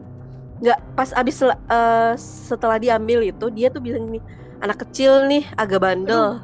Nggak 0.59 0.79
pas 0.93 1.09
abis 1.15 1.39
uh, 1.41 2.13
setelah 2.19 2.77
diambil 2.77 3.23
itu 3.23 3.47
dia 3.55 3.71
tuh 3.71 3.79
bilang 3.79 4.11
nih 4.11 4.21
anak 4.59 4.83
kecil 4.83 5.25
nih 5.25 5.47
agak 5.55 5.81
bandel. 5.81 6.43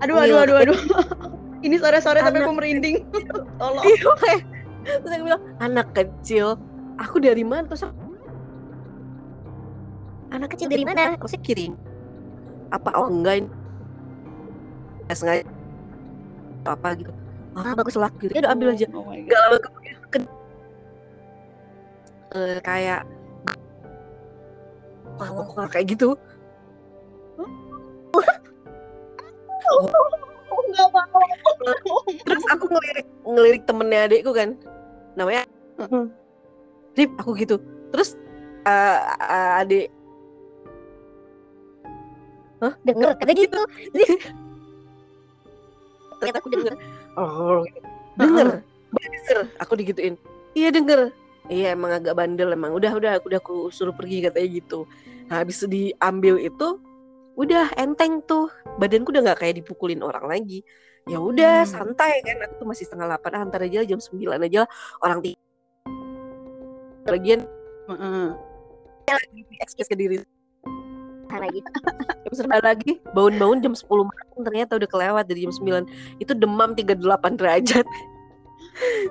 Aduh 0.00 0.16
aduh 0.22 0.38
aduh 0.46 0.56
aduh, 0.62 0.78
ini 1.66 1.76
sore-sore 1.82 2.22
tapi 2.22 2.38
aku 2.40 2.54
merinding. 2.54 3.02
tolong. 3.60 3.82
Iya, 3.82 5.02
terus 5.02 5.12
aku 5.18 5.24
bilang 5.26 5.42
anak 5.58 5.88
kecil 5.98 6.54
aku 6.94 7.18
dari 7.18 7.42
mana? 7.42 7.66
Terus 7.66 7.90
anak 10.30 10.48
kecil 10.54 10.70
dari 10.70 10.86
mana? 10.86 11.18
Aku 11.18 11.26
sih 11.26 11.42
kirim 11.42 11.74
apa 12.74 12.90
oh 12.98 13.06
enggak 13.06 13.44
ini 13.44 13.48
sengaja 15.14 15.46
apa 16.66 16.98
gitu. 16.98 17.12
Ah 17.54 17.72
bagus 17.78 17.94
lah. 17.94 18.10
Gitu. 18.18 18.34
Ya 18.34 18.42
udah 18.44 18.52
ambil 18.52 18.74
aja. 18.74 18.86
Oh 18.92 19.06
nggak 19.06 19.40
lama 19.46 19.56
kemudian 19.62 19.96
ke, 20.10 20.18
uh, 22.34 22.58
kayak 22.60 23.06
wah 25.16 25.68
kayak 25.72 25.86
gitu. 25.96 26.18
Terus 32.26 32.44
aku 32.52 32.64
ngelirik 32.68 33.06
ngelirik 33.24 33.62
temennya 33.64 34.10
adikku 34.10 34.36
kan. 34.36 34.58
Namanya 35.16 35.48
Rip 36.96 37.10
aku 37.20 37.32
gitu. 37.40 37.56
Terus 37.94 38.18
uh, 38.68 39.00
uh, 39.16 39.62
adik 39.64 39.88
Hah? 42.56 42.72
denger 42.82 43.10
kata 43.20 43.32
gitu? 43.36 43.60
ternyata 46.16 46.38
aku 46.42 46.48
denger. 46.48 46.74
Oh 47.20 47.60
denger. 48.16 48.48
Denger. 48.96 49.38
Aku 49.60 49.72
digituin. 49.76 50.14
Iya 50.56 50.72
denger. 50.72 51.12
Iya 51.52 51.76
emang 51.76 51.92
agak 51.92 52.16
bandel 52.16 52.56
emang. 52.56 52.72
Udah 52.72 52.96
udah 52.96 53.20
udah 53.20 53.38
aku 53.38 53.68
suruh 53.68 53.92
pergi 53.92 54.24
katanya 54.24 54.48
gitu. 54.56 54.88
Nah 55.28 55.44
habis 55.44 55.60
diambil 55.68 56.40
itu 56.40 56.80
udah 57.36 57.76
enteng 57.76 58.24
tuh. 58.24 58.48
Badanku 58.80 59.12
udah 59.12 59.22
nggak 59.32 59.38
kayak 59.44 59.60
dipukulin 59.60 60.00
orang 60.00 60.24
lagi. 60.24 60.64
Ya 61.06 61.20
udah 61.20 61.62
hmm. 61.62 61.70
santai 61.70 62.24
kan. 62.24 62.40
Aku 62.48 62.64
tuh 62.64 62.68
masih 62.72 62.88
setengah 62.88 63.12
delapan 63.12 63.32
ah, 63.36 63.42
antar 63.44 63.60
aja 63.68 63.84
jam 63.84 64.00
sembilan 64.00 64.40
aja 64.48 64.64
lah. 64.64 64.70
Orang 65.04 65.20
tiga 65.20 65.38
lagian 67.06 67.46
uh 67.86 68.34
lagi 69.06 69.46
ekspres 69.62 69.86
ke 69.86 69.94
diri 69.94 70.18
lagi 71.34 71.60
jam 72.26 72.34
sembilan 72.34 72.62
lagi. 72.62 72.92
Bangun-bangun 73.10 73.58
jam 73.62 73.74
sepuluh 73.74 74.04
malam 74.06 74.46
ternyata 74.46 74.78
udah 74.78 74.88
kelewat 74.88 75.24
dari 75.26 75.46
jam 75.46 75.54
sembilan. 75.54 75.82
Itu 76.22 76.32
demam 76.38 76.78
tiga 76.78 76.94
delapan 76.94 77.34
derajat. 77.34 77.86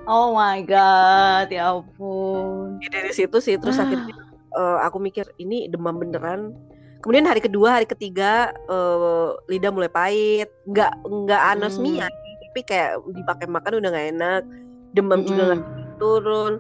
Oh 0.06 0.38
my 0.38 0.62
god 0.64 1.50
ya 1.50 1.74
ampun. 1.74 2.78
Ya, 2.80 2.90
dari 2.94 3.12
situ 3.12 3.38
sih 3.42 3.58
terus 3.58 3.82
akhirnya 3.82 4.14
uh, 4.54 4.78
aku 4.86 5.02
mikir 5.02 5.26
ini 5.42 5.66
demam 5.68 5.98
beneran. 5.98 6.54
Kemudian 7.02 7.26
hari 7.26 7.42
kedua 7.42 7.82
hari 7.82 7.86
ketiga 7.90 8.54
uh, 8.70 9.38
lidah 9.50 9.74
mulai 9.74 9.90
pahit. 9.90 10.50
Nggak 10.70 10.94
nggak 11.06 11.42
anosmia 11.58 12.08
hmm. 12.08 12.36
tapi 12.50 12.62
kayak 12.66 12.92
dipakai 13.10 13.48
makan 13.50 13.82
udah 13.82 13.90
nggak 13.90 14.08
enak. 14.16 14.42
Demam 14.94 15.20
hmm. 15.22 15.28
juga 15.28 15.42
nggak 15.50 15.64
turun 15.98 16.54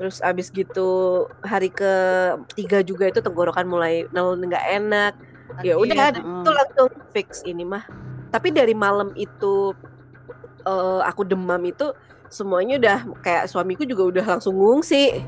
terus 0.00 0.24
abis 0.24 0.48
gitu 0.48 1.28
hari 1.44 1.68
ketiga 1.68 2.80
juga 2.80 3.12
itu 3.12 3.20
tenggorokan 3.20 3.68
mulai 3.68 4.08
nggak 4.08 4.66
enak 4.80 5.12
ya 5.60 5.76
udah 5.76 6.16
hmm. 6.16 6.40
itu 6.40 6.50
langsung 6.56 6.88
fix 7.12 7.44
ini 7.44 7.68
mah 7.68 7.84
tapi 8.32 8.48
dari 8.48 8.72
malam 8.72 9.12
itu 9.12 9.76
uh, 10.64 11.04
aku 11.04 11.28
demam 11.28 11.60
itu 11.68 11.92
semuanya 12.32 12.80
udah 12.80 12.98
kayak 13.20 13.44
suamiku 13.50 13.84
juga 13.84 14.02
udah 14.08 14.24
langsung 14.38 14.56
ngungsi 14.56 15.20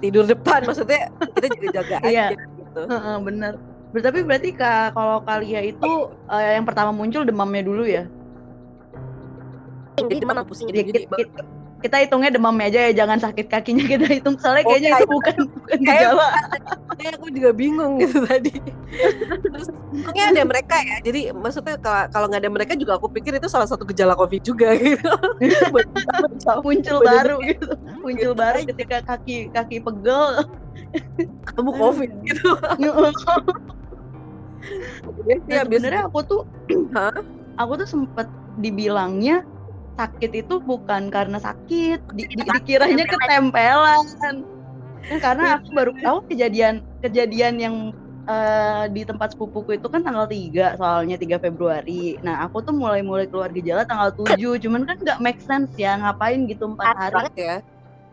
tidur 0.00 0.24
depan 0.24 0.64
maksudnya 0.64 1.10
kita 1.36 1.46
jaga-jaga 1.52 1.96
iya. 2.08 2.32
aja 2.32 2.36
gitu. 2.38 2.80
Uh, 2.90 3.18
bener. 3.22 3.52
Tapi 3.94 4.26
berarti 4.26 4.50
kak 4.50 4.98
kalau 4.98 5.22
Kalia 5.22 5.62
itu 5.70 6.10
uh, 6.26 6.42
yang 6.42 6.66
pertama 6.66 6.90
muncul 6.90 7.22
demamnya 7.22 7.62
dulu 7.62 7.86
ya? 7.86 8.10
Jadi 9.94 10.26
demam 10.26 10.42
pusing 10.42 10.66
jadi, 10.66 10.82
jadi, 10.90 11.06
jadi, 11.06 11.24
kita 11.84 12.00
hitungnya 12.00 12.32
demamnya 12.32 12.72
aja 12.72 12.80
ya 12.88 13.04
jangan 13.04 13.20
sakit 13.20 13.46
kakinya 13.52 13.84
kita 13.92 14.08
hitung. 14.08 14.40
Soalnya 14.40 14.64
kayaknya 14.64 14.90
oh, 14.96 14.96
itu 14.96 15.06
bukan 15.12 15.36
bukan 15.52 15.78
gejala 15.84 16.28
kayak 16.96 17.12
aku 17.20 17.28
juga 17.28 17.50
bingung 17.52 17.94
gitu 18.02 18.24
tadi. 18.24 18.56
Terus 19.52 19.68
untungnya 19.92 20.24
ada 20.32 20.42
mereka 20.48 20.76
ya. 20.80 20.96
Jadi 21.04 21.20
maksudnya 21.36 21.76
kalau 21.76 22.08
kalau 22.08 22.26
nggak 22.32 22.40
ada 22.40 22.50
mereka 22.50 22.72
juga 22.72 22.96
aku 22.96 23.12
pikir 23.12 23.36
itu 23.36 23.48
salah 23.52 23.68
satu 23.68 23.84
gejala 23.84 24.16
covid 24.16 24.40
juga 24.40 24.72
gitu. 24.80 25.12
Muncul 26.64 26.98
baru 27.04 27.36
gitu. 27.44 27.68
Muncul 28.00 28.32
gitu. 28.32 28.40
baru 28.40 28.58
ketika 28.64 29.04
kaki 29.04 29.52
kaki 29.52 29.84
pegel. 29.84 30.48
Ketemu 31.44 31.70
covid 31.76 32.10
gitu. 32.24 32.50
Ya, 35.44 35.68
sebenarnya 35.68 36.08
aku 36.08 36.24
tuh 36.24 36.42
aku 37.60 37.72
tuh 37.76 37.88
sempet 37.88 38.24
dibilangnya 38.56 39.44
sakit 39.94 40.30
itu 40.44 40.54
bukan 40.58 41.08
karena 41.08 41.38
sakit, 41.38 42.00
di, 42.14 42.22
di, 42.26 42.42
dikiranya 42.42 43.06
ketempelan. 43.06 44.04
Nah, 45.04 45.20
karena 45.20 45.44
aku 45.60 45.68
baru 45.76 45.92
tahu 46.00 46.18
kejadian 46.32 46.80
kejadian 47.04 47.54
yang 47.60 47.76
uh, 48.28 48.84
di 48.88 49.04
tempat 49.04 49.36
sepupuku 49.36 49.76
itu 49.76 49.86
kan 49.88 50.00
tanggal 50.00 50.24
3 50.24 50.80
soalnya 50.80 51.16
3 51.20 51.44
Februari. 51.44 52.16
Nah, 52.24 52.44
aku 52.44 52.64
tuh 52.64 52.72
mulai-mulai 52.72 53.28
keluar 53.28 53.52
gejala 53.52 53.84
tanggal 53.84 54.12
7, 54.12 54.60
cuman 54.64 54.82
kan 54.88 54.96
nggak 55.00 55.20
make 55.20 55.40
sense 55.44 55.70
ya 55.76 55.96
ngapain 56.00 56.48
gitu 56.48 56.72
empat 56.72 56.96
hari. 56.96 57.28
ya. 57.36 57.56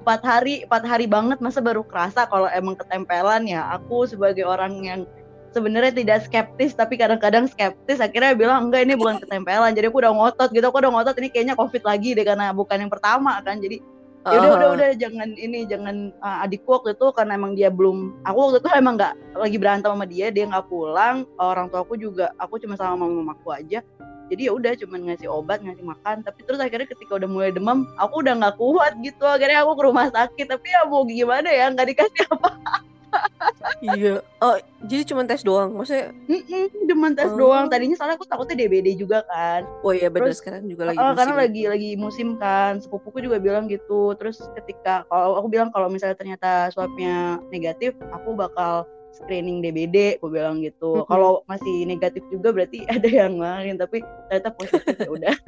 Empat 0.02 0.22
hari, 0.26 0.66
empat 0.66 0.84
hari 0.84 1.06
banget 1.06 1.38
masa 1.46 1.62
baru 1.62 1.86
kerasa 1.86 2.26
kalau 2.26 2.50
emang 2.52 2.74
ketempelan 2.76 3.46
ya. 3.46 3.70
Aku 3.78 4.10
sebagai 4.10 4.44
orang 4.44 4.82
yang 4.82 5.02
sebenarnya 5.52 5.92
tidak 5.94 6.26
skeptis 6.28 6.76
tapi 6.76 6.96
kadang-kadang 6.96 7.48
skeptis. 7.48 8.00
Akhirnya 8.00 8.36
bilang 8.36 8.68
enggak 8.68 8.88
ini 8.88 8.96
bukan 8.96 9.20
ketempelan. 9.20 9.76
Jadi 9.76 9.92
aku 9.92 10.00
udah 10.02 10.14
ngotot 10.16 10.50
gitu. 10.52 10.66
Aku 10.68 10.80
udah 10.80 10.92
ngotot 10.92 11.16
ini 11.20 11.30
kayaknya 11.32 11.56
covid 11.60 11.84
lagi 11.84 12.16
deh 12.16 12.26
karena 12.26 12.56
bukan 12.56 12.88
yang 12.88 12.92
pertama 12.92 13.40
kan. 13.44 13.60
Jadi 13.60 13.84
ya 14.22 14.38
udah 14.38 14.52
udah 14.54 14.70
udah 14.78 14.90
jangan 15.02 15.34
ini 15.34 15.66
jangan 15.66 16.14
uh, 16.22 16.46
adikku 16.46 16.70
waktu 16.70 16.94
itu 16.94 17.10
karena 17.18 17.42
emang 17.42 17.58
dia 17.58 17.74
belum 17.74 18.22
aku 18.22 18.38
waktu 18.38 18.58
itu 18.62 18.70
emang 18.78 18.94
nggak 18.94 19.18
lagi 19.34 19.58
berantem 19.58 19.90
sama 19.90 20.06
dia 20.06 20.28
dia 20.32 20.46
nggak 20.48 20.68
pulang. 20.72 21.28
Orang 21.38 21.68
tua 21.70 21.84
aku 21.84 22.00
juga 22.00 22.32
aku 22.40 22.62
cuma 22.62 22.78
sama 22.78 23.06
mama 23.06 23.22
mamaku 23.22 23.52
aja. 23.52 23.84
Jadi 24.32 24.48
ya 24.48 24.56
udah 24.56 24.72
cuma 24.80 24.96
ngasih 24.96 25.28
obat 25.28 25.60
ngasih 25.60 25.84
makan. 25.84 26.24
Tapi 26.24 26.40
terus 26.48 26.64
akhirnya 26.64 26.88
ketika 26.88 27.20
udah 27.20 27.28
mulai 27.28 27.52
demam 27.52 27.84
aku 28.00 28.24
udah 28.24 28.40
nggak 28.40 28.56
kuat 28.56 28.96
gitu. 29.04 29.28
Akhirnya 29.28 29.68
aku 29.68 29.76
ke 29.76 29.84
rumah 29.84 30.08
sakit. 30.08 30.48
Tapi 30.48 30.68
ya 30.72 30.88
mau 30.88 31.04
gimana 31.04 31.52
ya? 31.52 31.68
Nggak 31.68 31.88
dikasih 31.92 32.24
apa 32.32 32.50
iya. 33.82 34.22
Oh, 34.42 34.56
jadi 34.86 35.04
cuma 35.08 35.26
tes 35.26 35.42
doang. 35.42 35.74
Maksudnya 35.76 36.14
mm 36.28 36.88
cuma 36.90 37.08
tes 37.16 37.32
oh. 37.32 37.38
doang. 37.38 37.66
Tadinya 37.72 37.96
soalnya 37.96 38.18
aku 38.20 38.28
takutnya 38.28 38.66
DBD 38.66 39.00
juga 39.00 39.24
kan. 39.26 39.66
Oh 39.82 39.96
iya 39.96 40.12
benar 40.12 40.36
sekarang 40.36 40.68
juga 40.68 40.92
lagi 40.92 41.00
uh, 41.00 41.16
Karena 41.16 41.36
lagi 41.36 41.64
lagi 41.68 41.90
musim 41.96 42.36
kan. 42.38 42.80
Sepupuku 42.84 43.24
juga 43.26 43.38
bilang 43.40 43.66
gitu. 43.72 44.14
Terus 44.20 44.44
ketika 44.60 45.08
kalau 45.08 45.40
aku 45.40 45.48
bilang 45.50 45.70
kalau 45.74 45.88
misalnya 45.88 46.18
ternyata 46.18 46.70
swabnya 46.74 47.40
negatif, 47.50 47.96
aku 48.12 48.36
bakal 48.36 48.86
screening 49.12 49.60
DBD, 49.60 50.20
aku 50.20 50.32
bilang 50.32 50.64
gitu. 50.64 51.02
Mm 51.02 51.02
-hmm. 51.04 51.12
Kalau 51.12 51.32
masih 51.48 51.76
negatif 51.84 52.24
juga 52.32 52.56
berarti 52.56 52.88
ada 52.96 53.10
yang 53.10 53.36
lain, 53.40 53.76
tapi 53.80 54.04
ternyata 54.30 54.50
positif 54.56 54.96
ya 54.96 55.10
udah. 55.10 55.36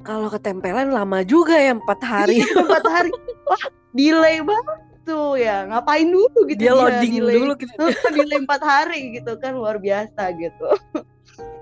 Kalau 0.00 0.32
ketempelan 0.32 0.90
lama 0.90 1.20
juga 1.22 1.54
ya 1.60 1.76
empat 1.76 2.00
hari. 2.02 2.40
Iya, 2.40 2.66
empat 2.66 2.84
hari. 2.88 3.12
Wah, 3.48 3.64
delay 3.94 4.40
banget 4.40 4.89
gitu 5.10 5.42
ya 5.42 5.66
ngapain 5.66 6.06
dulu 6.06 6.38
gitu 6.46 6.60
dia, 6.62 6.70
dia 6.70 6.78
loading 6.78 7.14
delay, 7.18 7.34
dulu 7.34 7.52
gitu 7.58 7.74
delay 8.16 8.38
empat 8.38 8.62
hari 8.62 9.00
gitu 9.18 9.34
kan 9.42 9.58
luar 9.58 9.82
biasa 9.82 10.30
gitu 10.38 10.66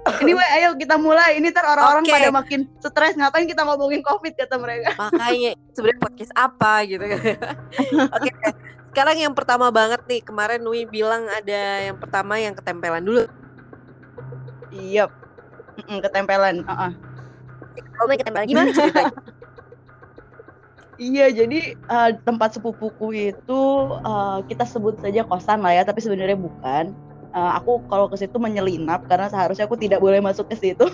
ini 0.08 0.32
anyway, 0.32 0.48
ayo 0.56 0.72
kita 0.72 0.96
mulai. 0.96 1.36
Ini 1.36 1.52
ntar 1.52 1.68
orang-orang 1.68 2.04
okay. 2.08 2.14
pada 2.16 2.28
makin 2.32 2.60
stres. 2.80 3.12
Ngapain 3.12 3.44
kita 3.44 3.60
ngomongin 3.60 4.00
COVID 4.00 4.32
kata 4.40 4.56
mereka. 4.56 4.96
Makanya 4.96 5.52
sebenarnya 5.76 6.00
podcast 6.00 6.32
apa 6.32 6.72
gitu. 6.88 7.04
Oke. 7.12 7.36
okay. 8.16 8.32
Sekarang 8.88 9.20
yang 9.20 9.36
pertama 9.36 9.68
banget 9.68 10.00
nih. 10.08 10.24
Kemarin 10.24 10.64
Nui 10.64 10.88
bilang 10.88 11.28
ada 11.28 11.60
yang 11.84 12.00
pertama 12.00 12.40
yang 12.40 12.56
ketempelan 12.56 13.04
dulu. 13.04 13.28
Iya. 14.72 15.12
Yep. 15.84 16.00
ketempelan. 16.08 16.64
Uh 16.64 16.72
-uh. 16.72 16.92
Kalau 17.76 18.08
ketempelan 18.16 18.48
gimana 18.48 18.68
ceritanya? 18.72 19.12
Iya, 20.98 21.30
jadi 21.30 21.78
uh, 21.86 22.10
tempat 22.26 22.58
sepupuku 22.58 23.30
itu 23.30 23.60
uh, 24.02 24.42
kita 24.50 24.66
sebut 24.66 24.98
saja 24.98 25.22
kosan 25.22 25.62
lah 25.62 25.70
ya, 25.70 25.86
tapi 25.86 26.02
sebenarnya 26.02 26.34
bukan. 26.34 26.90
Uh, 27.30 27.54
aku 27.54 27.78
kalau 27.86 28.10
ke 28.10 28.18
situ 28.18 28.34
menyelinap 28.40 29.06
karena 29.06 29.30
seharusnya 29.30 29.70
aku 29.70 29.78
tidak 29.78 30.02
boleh 30.02 30.18
masuk 30.18 30.50
ke 30.50 30.58
situ. 30.58 30.90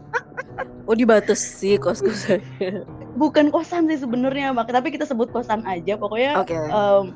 oh, 0.88 0.96
dibatasi 0.96 1.76
kos-kosannya. 1.76 2.88
Bukan 3.20 3.52
kosan 3.52 3.84
sih 3.92 4.00
sebenarnya, 4.00 4.56
tapi 4.64 4.96
kita 4.96 5.04
sebut 5.04 5.28
kosan 5.28 5.60
aja. 5.68 6.00
Pokoknya 6.00 6.40
okay. 6.40 6.64
um, 6.72 7.12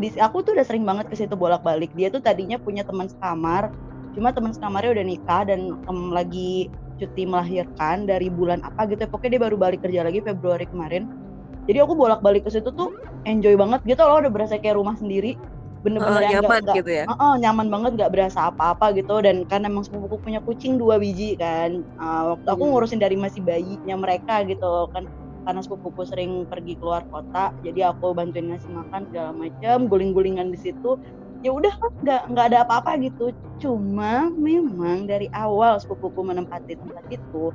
di 0.00 0.16
aku 0.16 0.40
tuh 0.40 0.56
udah 0.56 0.64
sering 0.64 0.88
banget 0.88 1.12
ke 1.12 1.16
situ 1.20 1.36
bolak-balik. 1.36 1.92
Dia 1.92 2.08
tuh 2.08 2.24
tadinya 2.24 2.56
punya 2.56 2.88
teman 2.88 3.12
sekamar, 3.12 3.68
cuma 4.16 4.32
teman 4.32 4.56
sekamarnya 4.56 4.96
udah 4.96 5.04
nikah 5.04 5.44
dan 5.44 5.76
um, 5.92 6.08
lagi 6.08 6.72
cuti 6.96 7.28
melahirkan 7.28 8.08
dari 8.08 8.32
bulan 8.32 8.64
apa 8.64 8.88
gitu. 8.88 9.04
Pokoknya 9.12 9.36
dia 9.36 9.42
baru 9.44 9.56
balik 9.60 9.84
kerja 9.84 10.08
lagi 10.08 10.24
Februari 10.24 10.64
kemarin 10.64 11.23
jadi 11.64 11.78
aku 11.84 11.96
bolak-balik 11.96 12.44
ke 12.44 12.50
situ 12.52 12.68
tuh 12.72 12.92
enjoy 13.24 13.56
banget 13.56 13.80
gitu 13.88 14.04
loh 14.04 14.20
udah 14.20 14.32
berasa 14.32 14.60
kayak 14.60 14.76
rumah 14.76 14.96
sendiri. 14.96 15.36
Bener-bener 15.84 16.24
uh, 16.24 16.30
nyaman 16.40 16.62
gak, 16.64 16.76
gitu 16.80 16.90
ya? 16.92 17.04
Uh, 17.04 17.12
uh, 17.12 17.32
nyaman 17.36 17.68
banget 17.68 17.90
nggak 18.00 18.12
berasa 18.12 18.48
apa-apa 18.48 18.96
gitu. 18.96 19.20
Dan 19.20 19.44
kan 19.44 19.68
emang 19.68 19.84
sepupuku 19.84 20.16
punya 20.20 20.40
kucing 20.44 20.80
dua 20.80 20.96
biji 20.96 21.36
kan. 21.36 21.84
Uh, 22.00 22.36
waktu 22.36 22.48
aku 22.48 22.62
hmm. 22.64 22.72
ngurusin 22.72 23.00
dari 23.00 23.16
masih 23.16 23.44
bayinya 23.44 23.96
mereka 23.96 24.44
gitu 24.48 24.88
kan. 24.92 25.08
Karena 25.44 25.60
sepupuku 25.60 26.08
sering 26.08 26.48
pergi 26.48 26.80
keluar 26.80 27.04
kota 27.12 27.52
jadi 27.60 27.92
aku 27.92 28.16
bantuin 28.16 28.48
ngasih 28.48 28.72
makan 28.72 29.12
segala 29.12 29.30
macam 29.36 29.76
guling-gulingan 29.88 30.48
di 30.52 30.58
situ. 30.60 30.96
Ya 31.44 31.52
udah 31.52 31.76
nggak 32.00 32.32
nggak 32.32 32.44
ada 32.48 32.58
apa-apa 32.64 32.96
gitu. 33.04 33.32
Cuma 33.60 34.32
memang 34.32 35.04
dari 35.04 35.28
awal 35.36 35.76
sepupuku 35.76 36.24
menempati 36.24 36.80
tempat 36.80 37.04
itu 37.12 37.52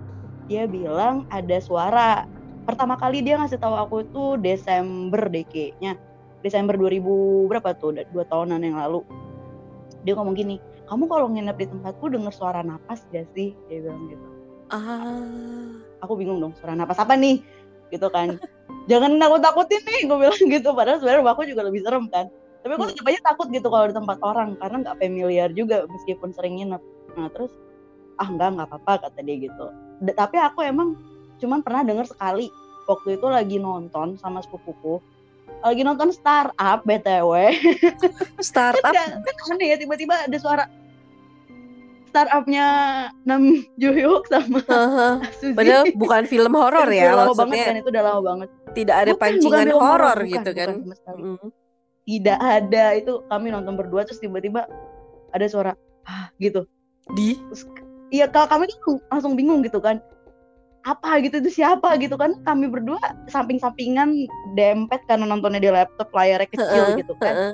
dia 0.50 0.66
bilang 0.66 1.30
ada 1.30 1.62
suara 1.62 2.26
pertama 2.70 2.94
kali 3.02 3.26
dia 3.26 3.42
ngasih 3.42 3.58
tahu 3.58 3.74
aku 3.74 3.96
itu 4.06 4.24
Desember 4.38 5.26
deh 5.26 5.46
kayaknya. 5.50 5.98
Desember 6.46 6.78
2000 6.78 7.50
berapa 7.50 7.74
tuh? 7.74 7.98
Dua 8.14 8.24
tahunan 8.30 8.62
yang 8.62 8.78
lalu. 8.78 9.02
Dia 10.06 10.14
ngomong 10.16 10.38
gini 10.38 10.62
kamu 10.90 11.06
kalau 11.06 11.30
nginep 11.30 11.58
di 11.58 11.68
tempatku 11.70 12.06
dengar 12.10 12.34
suara 12.34 12.66
napas 12.66 13.06
gak 13.14 13.30
sih? 13.38 13.54
Dia 13.70 13.86
bilang 13.86 14.10
gitu. 14.10 14.28
Ah. 14.74 15.78
Aku 16.02 16.18
bingung 16.18 16.42
dong 16.42 16.58
suara 16.58 16.74
napas 16.74 16.98
apa 16.98 17.14
nih? 17.14 17.46
Gitu 17.94 18.10
kan. 18.10 18.42
Jangan 18.90 19.22
nakut 19.22 19.46
takutin 19.46 19.86
nih 19.86 20.10
gue 20.10 20.18
bilang 20.18 20.42
gitu. 20.58 20.70
Padahal 20.74 20.98
sebenarnya 20.98 21.30
aku 21.30 21.46
juga 21.46 21.62
lebih 21.66 21.86
serem 21.86 22.10
kan. 22.10 22.26
Tapi 22.66 22.72
aku 22.76 22.86
tetap 22.92 23.06
aja 23.06 23.22
takut 23.24 23.48
gitu 23.54 23.70
kalau 23.70 23.86
di 23.88 23.96
tempat 23.96 24.18
orang 24.20 24.58
karena 24.60 24.78
nggak 24.84 24.98
familiar 25.00 25.50
juga 25.54 25.86
meskipun 25.88 26.34
sering 26.34 26.58
nginep. 26.60 26.82
Nah 27.16 27.30
terus 27.32 27.54
ah 28.20 28.28
enggak 28.28 28.58
nggak 28.58 28.68
apa-apa 28.68 28.94
kata 29.08 29.20
dia 29.24 29.48
gitu. 29.48 29.66
D 30.04 30.12
tapi 30.12 30.42
aku 30.42 30.66
emang 30.66 30.98
cuman 31.40 31.64
pernah 31.64 31.88
denger 31.88 32.10
sekali 32.10 32.52
waktu 32.90 33.22
itu 33.22 33.28
lagi 33.30 33.58
nonton 33.62 34.18
sama 34.18 34.42
sepupuku 34.42 34.98
lagi 35.62 35.86
nonton 35.86 36.10
startup 36.10 36.82
btw 36.82 37.54
startup 38.50 38.94
kan 38.94 39.22
aneh 39.54 39.76
ya 39.76 39.78
tiba-tiba 39.78 40.26
ada 40.26 40.38
suara 40.42 40.66
startupnya 42.10 42.66
Nam 43.24 43.62
Juhyuk 43.78 44.26
sama 44.26 44.66
Aha. 44.66 45.10
Suzy. 45.40 45.54
Padahal 45.54 45.94
bukan 45.94 46.26
film 46.26 46.54
horor 46.58 46.90
ya, 46.90 47.14
lama 47.14 47.38
banget 47.38 47.70
kan 47.70 47.76
itu 47.78 47.90
udah 47.94 48.04
lama 48.04 48.22
banget. 48.26 48.50
tidak 48.74 48.96
ada 48.98 49.12
Bukan, 49.14 49.22
pancingan 49.22 49.70
horor 49.78 50.18
bukan, 50.18 50.34
gitu 50.34 50.52
kan. 50.58 50.68
bukan. 50.82 51.16
Mm. 51.22 51.48
Tidak 52.10 52.40
ada 52.42 52.86
itu 52.98 53.14
kami 53.30 53.48
nonton 53.54 53.74
berdua 53.78 54.02
terus 54.10 54.18
tiba-tiba 54.18 54.66
ada 55.30 55.46
suara 55.46 55.78
ah 56.10 56.34
gitu. 56.42 56.66
Di 57.14 57.38
iya 58.10 58.26
kalau 58.26 58.50
kami 58.50 58.66
tuh 58.74 58.98
langsung 59.14 59.38
bingung 59.38 59.62
gitu 59.62 59.78
kan. 59.78 60.02
Apa 60.88 61.20
gitu 61.20 61.44
itu 61.44 61.52
siapa 61.60 62.00
gitu 62.00 62.16
kan 62.16 62.32
kami 62.48 62.72
berdua 62.72 63.00
samping-sampingan 63.28 64.16
dempet 64.56 65.04
karena 65.12 65.28
nontonnya 65.28 65.60
di 65.60 65.68
laptop 65.68 66.08
layarnya 66.16 66.48
kecil 66.48 66.84
Heeh, 66.88 67.00
gitu 67.04 67.14
kan. 67.20 67.36
heeh. 67.36 67.52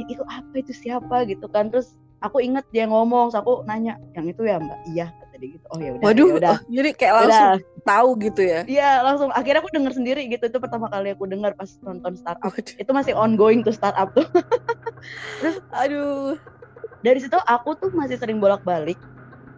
"Ih, 0.00 0.06
itu 0.16 0.22
apa 0.24 0.54
itu 0.56 0.72
siapa 0.72 1.16
gitu 1.28 1.44
kan 1.52 1.68
terus 1.68 1.92
aku 2.24 2.40
inget 2.40 2.64
dia 2.72 2.88
ngomong 2.88 3.28
terus 3.28 3.44
aku 3.44 3.60
nanya 3.68 4.00
yang 4.16 4.24
itu 4.24 4.40
ya 4.48 4.56
mbak 4.56 4.78
iya 4.96 5.12
kata 5.12 5.34
dia 5.36 5.48
gitu 5.52 5.66
oh 5.68 5.78
ya 5.84 5.90
udah 5.92 6.04
Waduh, 6.06 6.28
ya 6.32 6.34
udah 6.40 6.50
oh, 6.56 6.60
jadi 6.72 6.88
kayak 6.96 7.12
Ya 7.12 7.18
langsung 7.20 7.44
udah. 7.52 7.58
tahu 7.82 8.08
gitu 8.24 8.40
ya. 8.46 8.60
Iya 8.64 8.90
langsung 9.04 9.28
akhirnya 9.34 9.60
aku 9.60 9.70
denger 9.74 9.92
sendiri 9.92 10.20
gitu 10.32 10.44
itu 10.48 10.58
pertama 10.62 10.86
kali 10.88 11.12
aku 11.12 11.24
dengar 11.28 11.52
pas 11.52 11.68
nonton 11.84 12.14
startup 12.16 12.48
Waduh. 12.48 12.80
itu 12.80 12.90
masih 12.96 13.12
ongoing 13.12 13.60
tuh 13.60 13.74
startup 13.76 14.08
tuh 14.16 14.24
Aduh. 15.82 16.38
dari 17.04 17.18
situ 17.20 17.36
aku 17.36 17.74
tuh 17.76 17.90
masih 17.92 18.16
sering 18.16 18.38
bolak-balik 18.40 18.96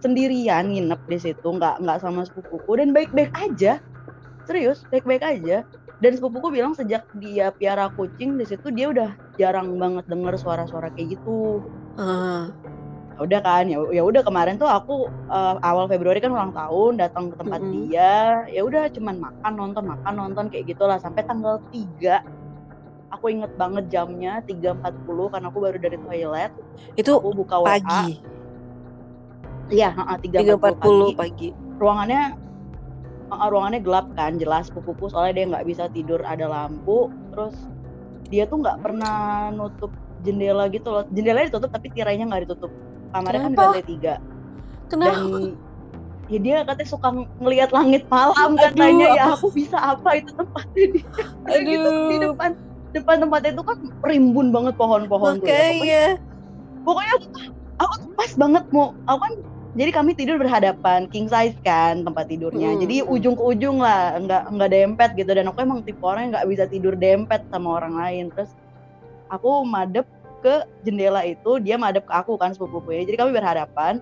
sendirian 0.05 0.69
nginep 0.69 1.01
di 1.09 1.17
situ 1.17 1.49
nggak 1.49 1.81
nggak 1.81 1.99
sama 2.05 2.29
sepupuku. 2.29 2.77
Dan 2.77 2.93
baik-baik 2.93 3.33
aja. 3.33 3.81
Serius 4.45 4.85
baik-baik 4.93 5.25
aja. 5.25 5.65
Dan 6.05 6.13
sepupuku 6.13 6.53
bilang 6.53 6.77
sejak 6.77 7.09
dia 7.17 7.49
piara 7.57 7.89
kucing 7.97 8.37
di 8.37 8.45
situ 8.45 8.69
dia 8.69 8.93
udah 8.93 9.17
jarang 9.41 9.81
banget 9.81 10.05
denger 10.05 10.37
suara-suara 10.37 10.93
kayak 10.93 11.17
gitu. 11.17 11.65
Ya 13.17 13.21
udah 13.25 13.41
kan 13.41 13.65
ya 13.71 13.79
ya 13.95 14.03
udah 14.05 14.21
kemarin 14.27 14.61
tuh 14.61 14.69
aku 14.69 15.09
eh, 15.33 15.57
awal 15.65 15.89
Februari 15.89 16.21
kan 16.21 16.35
ulang 16.35 16.53
tahun 16.53 17.01
datang 17.01 17.33
ke 17.33 17.41
tempat 17.41 17.65
Mm-mm. 17.65 17.73
dia. 17.89 18.45
Ya 18.53 18.61
udah 18.69 18.93
cuman 18.93 19.17
makan 19.23 19.53
nonton 19.57 19.85
makan 19.89 20.15
nonton 20.21 20.45
kayak 20.53 20.77
gitulah. 20.77 21.01
Sampai 21.01 21.25
tanggal 21.25 21.65
3 21.73 22.21
aku 23.15 23.31
inget 23.31 23.55
banget 23.55 23.87
jamnya 23.95 24.43
3.40 24.43 25.31
karena 25.31 25.47
aku 25.49 25.59
baru 25.63 25.79
dari 25.79 25.99
toilet. 26.03 26.53
Itu 26.99 27.23
aku 27.23 27.31
buka 27.47 27.63
WA 27.63 27.79
pagi, 27.79 28.19
iya 29.75 29.91
heeh, 29.91 30.17
3.40 30.23 30.55
3.40 30.55 30.79
pagi 30.79 31.15
pagi. 31.19 31.49
ruangannya 31.77 32.23
eh, 33.35 33.49
ruangannya 33.51 33.81
gelap 33.83 34.07
kan 34.15 34.33
jelas 34.39 34.71
pupuku 34.71 35.11
soalnya 35.11 35.33
dia 35.35 35.45
nggak 35.51 35.67
bisa 35.67 35.85
tidur 35.91 36.23
ada 36.23 36.47
lampu 36.47 37.11
terus 37.35 37.55
dia 38.31 38.47
tuh 38.47 38.63
nggak 38.63 38.79
pernah 38.81 39.51
nutup 39.51 39.91
jendela 40.23 40.71
gitu 40.71 40.89
loh 40.89 41.05
jendelanya 41.11 41.51
ditutup 41.51 41.71
tapi 41.75 41.91
tirainya 41.93 42.25
nggak 42.31 42.49
ditutup 42.49 42.71
kamarnya 43.13 43.41
kan 43.43 43.53
di 43.53 43.59
lantai 43.59 43.85
tiga 43.85 44.15
Kenapa? 44.89 45.11
dan 45.11 45.21
ya 46.25 46.39
dia 46.41 46.57
katanya 46.65 46.89
suka 46.89 47.09
ng- 47.13 47.31
ngelihat 47.37 47.71
langit 47.75 48.03
malam 48.09 48.57
Aduh, 48.57 48.65
katanya 48.65 49.07
ya 49.13 49.25
aku- 49.35 49.53
bisa 49.53 49.77
apa 49.77 50.17
itu 50.17 50.31
tempatnya 50.33 50.85
di 50.89 51.01
gitu 51.75 51.89
di 52.09 52.17
depan 52.23 52.51
depan 52.95 53.17
tempatnya 53.27 53.51
itu 53.53 53.63
kan 53.67 53.79
rimbun 54.07 54.49
banget 54.55 54.75
pohon-pohon 54.79 55.43
tuh 55.43 55.47
ya. 55.51 55.59
pokoknya, 55.69 55.75
Makanya. 55.75 56.05
pokoknya 56.87 57.13
aku, 57.19 57.27
aku 57.75 57.95
tuh 58.01 58.11
pas 58.15 58.33
banget 58.39 58.65
mau 58.71 58.87
aku 59.05 59.19
kan 59.21 59.33
jadi 59.75 59.91
kami 59.91 60.15
tidur 60.15 60.39
berhadapan 60.39 61.11
king 61.11 61.27
size 61.27 61.59
kan 61.67 62.07
tempat 62.07 62.31
tidurnya. 62.31 62.79
Hmm, 62.79 62.81
jadi 62.87 63.03
hmm. 63.03 63.11
ujung 63.11 63.35
ke 63.35 63.43
ujung 63.43 63.77
lah 63.83 64.15
nggak 64.23 64.43
nggak 64.55 64.71
dempet 64.71 65.11
gitu. 65.19 65.31
Dan 65.35 65.51
aku 65.51 65.67
emang 65.67 65.83
tipe 65.83 65.99
orang 66.07 66.31
yang 66.31 66.33
nggak 66.39 66.49
bisa 66.49 66.65
tidur 66.71 66.95
dempet 66.95 67.43
sama 67.51 67.83
orang 67.83 67.99
lain. 67.99 68.25
Terus 68.31 68.55
aku 69.27 69.67
madep 69.67 70.07
ke 70.47 70.63
jendela 70.87 71.27
itu 71.27 71.59
dia 71.59 71.75
madep 71.75 72.07
ke 72.07 72.15
aku 72.15 72.39
kan 72.39 72.55
sepupuku 72.55 72.95
ya 72.95 73.03
jadi 73.03 73.17
kami 73.19 73.31
berhadapan. 73.35 73.99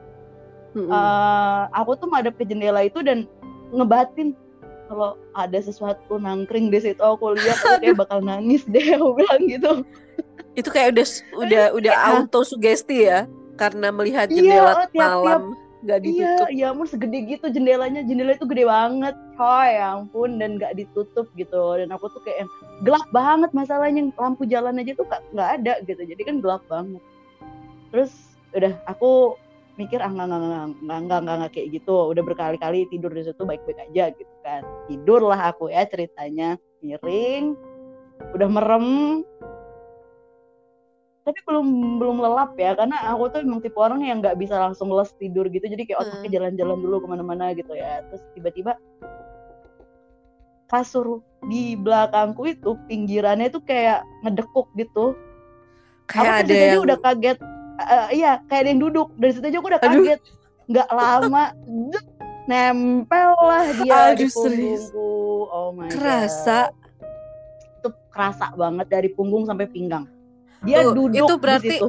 Mm-mm. 0.73 0.89
eh 0.89 1.63
aku 1.73 2.01
tuh 2.01 2.09
madep 2.09 2.33
ke 2.37 2.45
jendela 2.49 2.81
itu 2.85 3.05
dan 3.05 3.29
ngebatin 3.73 4.33
kalau 4.89 5.17
ada 5.33 5.57
sesuatu 5.61 6.21
nangkring 6.21 6.69
di 6.69 6.81
situ 6.81 7.01
aku 7.01 7.37
lihat 7.37 7.57
aku 7.61 7.81
kayak 7.81 7.97
bakal 7.97 8.21
nangis 8.21 8.65
deh 8.69 8.93
aku 8.93 9.17
bilang 9.17 9.41
gitu. 9.49 9.73
Itu 10.53 10.69
kayak 10.69 10.93
udah 10.93 11.07
udah 11.41 11.65
udah 11.81 11.95
Iya. 11.97 12.09
auto 12.13 12.45
sugesti 12.45 13.09
ya 13.09 13.25
karena 13.55 13.89
melihat 13.91 14.27
Iya, 14.29 14.37
jendela 14.37 14.65
oh, 14.65 14.77
tiap-tiap- 14.89 14.99
malam 14.99 15.43
nggak 15.83 15.99
iya 15.99 16.39
ditutup. 16.39 16.49
ya 16.55 16.67
ampun 16.71 16.87
segede 16.87 17.19
gitu 17.27 17.47
jendelanya. 17.51 18.01
Jendela 18.07 18.33
itu 18.33 18.47
gede 18.47 18.65
banget 18.65 19.15
coy 19.35 19.69
ya 19.75 19.99
ampun 19.99 20.39
dan 20.39 20.55
gak 20.55 20.79
ditutup 20.79 21.27
gitu. 21.35 21.63
Dan 21.75 21.91
aku 21.91 22.07
tuh 22.09 22.23
kayak 22.23 22.47
gelap 22.83 23.03
banget 23.11 23.51
masalahnya. 23.51 24.07
Lampu 24.15 24.47
jalan 24.47 24.79
aja 24.79 24.95
tuh 24.95 25.03
nggak- 25.05 25.27
nggak 25.35 25.51
ada 25.59 25.75
gitu. 25.83 26.03
Jadi 26.07 26.23
kan 26.23 26.37
gelap 26.39 26.63
banget. 26.71 27.03
Terus 27.91 28.13
udah 28.55 28.79
aku 28.87 29.35
mikir 29.75 29.99
ah 29.99 30.07
nggak 30.07 30.27
nggak 30.29 30.39
nggak 30.39 30.53
nggak 30.87 30.99
nggak 31.03 31.21
nggak 31.27 31.37
nggak 31.43 31.51
kayak 31.51 31.69
gitu. 31.75 31.97
Udah 32.15 32.23
berkali-kali 32.23 32.87
tidur 32.87 33.11
di 33.11 33.27
situ 33.27 33.43
baik-baik 33.43 33.83
aja 33.91 34.15
gitu 34.15 34.35
kan. 34.41 34.63
Tidurlah 34.87 35.51
aku 35.51 35.67
ya 35.67 35.83
ceritanya. 35.85 36.63
Miring 36.79 37.59
udah 38.39 38.47
merem 38.47 38.87
tapi 41.23 41.39
belum 41.47 41.67
belum 42.03 42.19
lelap 42.19 42.59
ya 42.59 42.75
karena 42.75 42.99
aku 43.15 43.31
tuh 43.31 43.47
emang 43.47 43.63
tipe 43.63 43.79
orang 43.79 44.03
yang 44.03 44.19
nggak 44.19 44.35
bisa 44.35 44.59
langsung 44.59 44.91
les 44.91 45.07
tidur 45.23 45.47
gitu. 45.47 45.63
Jadi 45.71 45.87
kayak 45.87 46.03
otaknya 46.03 46.27
Hmm. 46.27 46.35
jalan-jalan 46.35 46.79
dulu 46.83 46.97
ke 46.99 47.07
mana-mana 47.07 47.45
gitu 47.55 47.73
ya. 47.79 48.03
Terus 48.11 48.23
tiba-tiba 48.35 48.75
kasur 50.67 51.21
di 51.47 51.77
belakangku 51.79 52.43
itu 52.49 52.75
pinggirannya 52.89 53.53
tuh 53.55 53.63
kayak 53.63 54.03
ngedekuk 54.27 54.67
gitu. 54.75 55.15
Kayak 56.11 56.27
aku 56.27 56.43
ada 56.43 56.55
yang 56.59 56.83
udah 56.83 56.99
kaget. 56.99 57.39
Eh, 57.83 58.07
iya 58.19 58.33
kayak 58.51 58.61
ada 58.67 58.71
yang 58.75 58.83
duduk. 58.83 59.09
Dari 59.15 59.33
situ 59.33 59.47
aja 59.47 59.59
aku 59.63 59.69
udah 59.71 59.83
kaget. 59.83 60.21
Nggak 60.67 60.89
lama 60.91 61.45
nempel 62.51 63.31
lah 63.39 63.67
dia 63.79 64.19
di 64.19 64.27
Aduh, 64.27 64.31
serius. 64.31 64.91
punggungku. 64.91 65.15
Oh 65.55 65.71
my 65.71 65.87
kerasa. 65.87 66.75
god. 66.75 66.75
Itu 67.79 67.89
kerasa 68.11 68.47
banget 68.59 68.87
dari 68.91 69.09
punggung 69.15 69.47
sampai 69.47 69.71
pinggang 69.71 70.11
dia 70.67 70.79
Tuh, 70.79 70.91
duduk 70.97 71.29
itu 71.29 71.33
berarti 71.43 71.75
di 71.75 71.81
situ. 71.81 71.87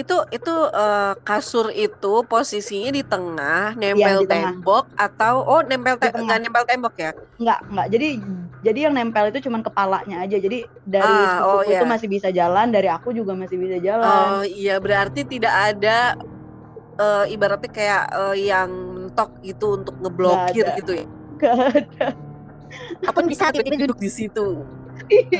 Itu 0.00 0.14
itu 0.36 0.50
eh, 0.80 1.12
kasur 1.26 1.66
itu 1.84 2.08
posisinya 2.30 2.90
di 2.98 3.02
tengah, 3.12 3.76
nempel 3.80 4.18
Iya, 4.18 4.22
di 4.22 4.26
tengah. 4.32 4.52
tembok 4.54 4.84
atau 4.96 5.34
oh 5.50 5.60
nempel 5.68 5.94
te- 6.00 6.08
Di 6.08 6.12
tengah. 6.14 6.24
nggak 6.24 6.40
nempel 6.42 6.64
tembok 6.70 6.94
ya? 7.04 7.10
nggak 7.42 7.58
nggak 7.72 7.86
jadi 7.94 8.06
jadi 8.66 8.78
yang 8.86 8.94
nempel 8.98 9.24
itu 9.30 9.38
cuman 9.46 9.62
kepalanya 9.66 10.16
aja 10.24 10.36
jadi 10.46 10.56
dari 10.94 11.14
Ah, 11.26 11.42
oh, 11.44 11.62
itu 11.72 11.82
iya. 11.82 11.82
masih 11.92 12.08
bisa 12.14 12.28
jalan 12.38 12.66
dari 12.74 12.88
aku 12.96 13.08
juga 13.18 13.32
masih 13.42 13.56
bisa 13.64 13.78
jalan 13.88 14.30
Oh 14.30 14.42
iya 14.44 14.72
berarti 14.84 15.20
tidak 15.32 15.54
ada 15.70 15.90
eh, 17.00 17.24
ibaratnya 17.34 17.70
kayak 17.78 18.02
eh, 18.18 18.34
yang 18.50 18.70
mentok 18.94 19.30
gitu 19.48 19.64
untuk 19.78 19.94
ngeblokir 20.02 20.66
gitu 20.78 20.92
ya. 21.00 21.04
Nggak 21.36 21.54
ada. 21.76 22.06
Apa 23.02 23.20
bisa 23.26 23.50
tiba-tiba 23.50 23.76
duduk 23.82 23.98
di 23.98 24.10
situ? 24.10 24.46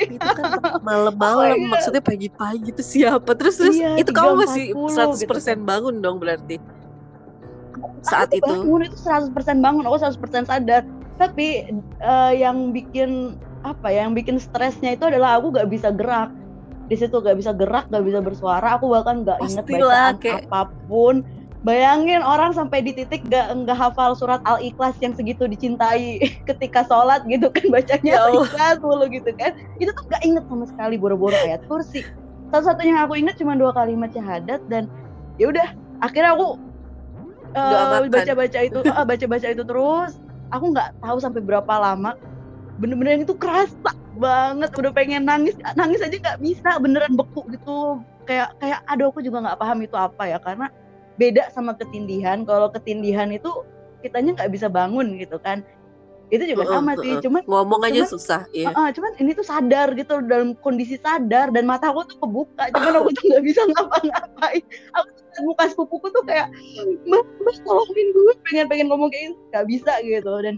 Itu 0.08 0.28
kan 0.28 0.44
malam-malam 0.86 1.46
Oh, 1.46 1.56
iya. 1.56 1.68
maksudnya 1.68 2.00
pagi-pagi 2.00 2.68
itu 2.70 2.82
siapa? 2.82 3.30
Terus 3.32 3.54
terus 3.56 3.76
Iya, 3.76 3.96
itu 3.96 4.10
kamu 4.10 4.32
masih 4.38 4.64
3.40 4.72 4.94
100% 4.94 5.26
gitu 5.54 5.62
bangun 5.62 5.94
dong 5.98 6.16
berarti 6.16 6.56
saat 8.02 8.28
aku 8.28 8.36
itu. 8.36 8.52
bangun 8.52 8.80
itu 8.82 8.96
100% 8.98 9.30
bangun 9.58 9.84
aku 9.84 9.96
100% 9.96 10.44
sadar 10.44 10.82
tapi 11.14 11.64
eh, 12.02 12.32
yang 12.34 12.70
bikin 12.70 13.32
apa 13.62 13.88
ya 13.88 14.02
yang 14.02 14.12
bikin 14.12 14.36
stresnya 14.36 14.90
itu 14.90 15.06
adalah 15.06 15.38
aku 15.38 15.54
gak 15.54 15.70
bisa 15.70 15.88
gerak 15.88 16.34
di 16.84 16.96
situ 16.98 17.14
gak 17.14 17.38
bisa 17.38 17.54
gerak 17.54 17.86
gak 17.86 18.02
bisa 18.02 18.18
bersuara 18.18 18.74
aku 18.74 18.90
bahkan 18.90 19.22
gak 19.22 19.38
inget 19.40 19.62
Pastilah, 19.62 19.86
bacaan 20.10 20.14
kayak- 20.18 20.44
apa 20.44 20.60
pun 20.84 21.14
bayangin 21.62 22.26
orang 22.26 22.50
sampai 22.50 22.82
di 22.82 22.90
titik 22.92 23.22
gak 23.30 23.54
nggak 23.54 23.78
hafal 23.78 24.18
surat 24.18 24.42
al 24.42 24.58
ikhlas 24.58 24.98
yang 24.98 25.14
segitu 25.14 25.46
dicintai 25.46 26.18
ketika 26.50 26.82
sholat 26.82 27.22
gitu 27.30 27.48
kan 27.54 27.64
bacanya 27.70 28.02
Ya 28.02 28.18
al 28.18 28.34
Allah. 28.34 28.46
ikhlas 28.50 28.76
mulu 28.82 29.06
gitu 29.08 29.30
kan. 29.38 29.54
Itu 29.78 29.90
tuh 29.94 30.04
gak 30.10 30.22
inget 30.26 30.44
sama 30.50 30.64
sekali 30.66 30.98
boro-boro 30.98 31.38
ayat 31.38 31.62
kursi. 31.70 32.02
Satu-satunya 32.50 32.98
yang 32.98 33.02
aku 33.06 33.14
inget 33.16 33.38
cuma 33.38 33.54
dua 33.56 33.70
kalimat 33.72 34.10
syahadat 34.12 34.60
dan 34.68 34.90
ya 35.38 35.48
udah 35.48 35.68
akhirnya 36.02 36.34
aku 36.36 36.58
eh, 37.54 37.62
makan. 37.62 38.10
baca-baca 38.10 38.58
itu 38.60 38.78
ah, 38.90 39.06
baca-baca 39.10 39.46
itu 39.48 39.62
terus. 39.64 40.12
Aku 40.52 40.64
nggak 40.74 41.00
tahu 41.00 41.16
sampai 41.22 41.40
berapa 41.40 41.74
lama 41.80 42.12
bener-bener 42.76 43.20
yang 43.20 43.24
itu 43.24 43.38
kerasa 43.38 43.94
banget. 44.18 44.68
Udah 44.74 44.90
pengen 44.92 45.24
nangis 45.24 45.54
nangis 45.78 46.02
aja 46.02 46.12
nggak 46.18 46.38
bisa 46.42 46.76
beneran 46.82 47.14
beku 47.14 47.46
gitu. 47.54 48.02
Kayak 48.26 48.50
kayak 48.58 48.82
aduh 48.90 49.14
aku 49.14 49.22
juga 49.22 49.46
nggak 49.46 49.58
paham 49.62 49.78
itu 49.86 49.96
apa 49.96 50.22
ya 50.28 50.38
karena 50.42 50.68
beda 51.22 51.42
sama 51.54 51.78
ketindihan. 51.78 52.42
Kalau 52.42 52.66
ketindihan 52.68 53.30
itu 53.30 53.50
kitanya 54.02 54.34
nggak 54.34 54.50
bisa 54.50 54.66
bangun 54.66 55.14
gitu 55.14 55.38
kan. 55.38 55.62
Itu 56.32 56.48
juga 56.48 56.64
sama 56.64 56.96
sih 56.96 57.20
cuman 57.20 57.44
Ngomong 57.44 57.80
aja 57.84 58.02
cuman- 58.02 58.08
susah 58.10 58.40
ya. 58.56 58.72
Heeh, 58.72 58.88
cuman 58.96 59.12
ini 59.20 59.30
tuh 59.36 59.44
sadar 59.44 59.92
gitu 59.92 60.24
dalam 60.24 60.56
kondisi 60.58 60.96
sadar 60.96 61.52
dan 61.52 61.68
mata 61.68 61.92
aku 61.92 62.08
tuh 62.08 62.16
kebuka 62.18 62.72
cuman 62.72 63.04
aku 63.04 63.08
tuh 63.12 63.24
nggak 63.30 63.44
bisa 63.44 63.60
ngapa-ngapain. 63.70 64.64
Aku 64.96 65.08
tuh 65.12 65.42
muka 65.44 65.64
sepupuku 65.68 66.06
tuh 66.10 66.24
kayak 66.24 66.48
mbak 67.04 67.22
mbak 67.38 67.56
tolongin 67.62 68.08
gue 68.10 68.34
pengen 68.48 68.66
pengen 68.66 68.86
ngomong 68.88 69.12
kayak 69.12 69.30
ini 69.30 69.36
nggak 69.52 69.66
bisa 69.68 69.92
gitu. 70.02 70.32
Dan 70.40 70.54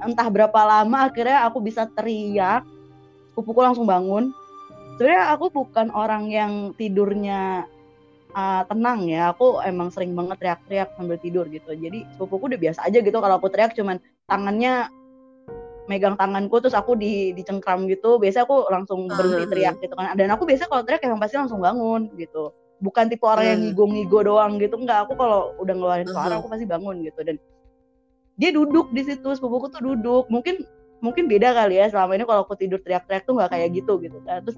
entah 0.00 0.26
berapa 0.32 0.56
lama 0.56 1.12
akhirnya 1.12 1.44
aku 1.44 1.60
bisa 1.60 1.84
teriak 1.92 2.64
sepupuku 3.30 3.60
langsung 3.60 3.84
bangun. 3.84 4.32
Sebenarnya 4.96 5.36
aku 5.36 5.52
bukan 5.52 5.92
orang 5.92 6.32
yang 6.32 6.52
tidurnya 6.76 7.68
uh, 8.32 8.62
tenang 8.66 9.06
ya 9.06 9.32
aku 9.32 9.60
emang 9.62 9.90
sering 9.90 10.14
banget 10.14 10.38
teriak-teriak 10.40 10.88
sambil 10.94 11.16
tidur 11.18 11.46
gitu. 11.48 11.70
Jadi 11.72 12.06
sepupuku 12.14 12.54
udah 12.54 12.60
biasa 12.60 12.80
aja 12.86 12.98
gitu 13.00 13.18
kalau 13.18 13.36
aku 13.38 13.48
teriak 13.50 13.74
cuman 13.74 13.98
tangannya 14.26 14.88
megang 15.90 16.14
tanganku 16.14 16.62
terus 16.62 16.76
aku 16.76 16.94
di 16.94 17.34
dicengkram 17.34 17.90
gitu 17.90 18.22
biasa 18.22 18.46
aku 18.46 18.70
langsung 18.70 19.10
berhenti 19.10 19.42
Ah, 19.42 19.50
teriak 19.50 19.74
gitu 19.82 19.94
kan. 19.98 20.14
Dan 20.14 20.30
aku 20.30 20.46
biasa 20.46 20.70
kalau 20.70 20.86
teriak 20.86 21.02
emang 21.02 21.18
pasti 21.18 21.34
langsung 21.34 21.58
bangun 21.58 22.10
gitu. 22.14 22.54
Bukan 22.80 23.10
tipe 23.10 23.26
orang 23.26 23.44
yang 23.44 23.58
Hmm. 23.60 23.66
ngigo-ngigo 23.74 24.18
doang 24.24 24.52
gitu 24.56 24.78
enggak. 24.78 25.04
Aku 25.04 25.18
kalau 25.18 25.52
udah 25.58 25.74
ngeluarin 25.74 26.08
suara 26.08 26.38
Mhm. 26.38 26.40
aku 26.40 26.46
pasti 26.48 26.64
bangun 26.64 26.96
gitu. 27.04 27.20
Dan 27.26 27.36
dia 28.40 28.50
duduk 28.54 28.88
di 28.94 29.02
situ 29.04 29.28
sepupuku 29.34 29.68
tuh 29.68 29.82
duduk. 29.82 30.30
Mungkin 30.32 30.64
mungkin 31.00 31.26
beda 31.28 31.52
kali 31.52 31.80
ya 31.80 31.90
selama 31.90 32.16
ini 32.16 32.24
kalau 32.24 32.44
aku 32.46 32.54
tidur 32.56 32.78
teriak-teriak 32.80 33.24
tuh 33.26 33.36
nggak 33.36 33.50
kayak 33.50 33.68
gitu 33.74 33.98
gitu 34.00 34.18
kan. 34.24 34.40
Terus 34.46 34.56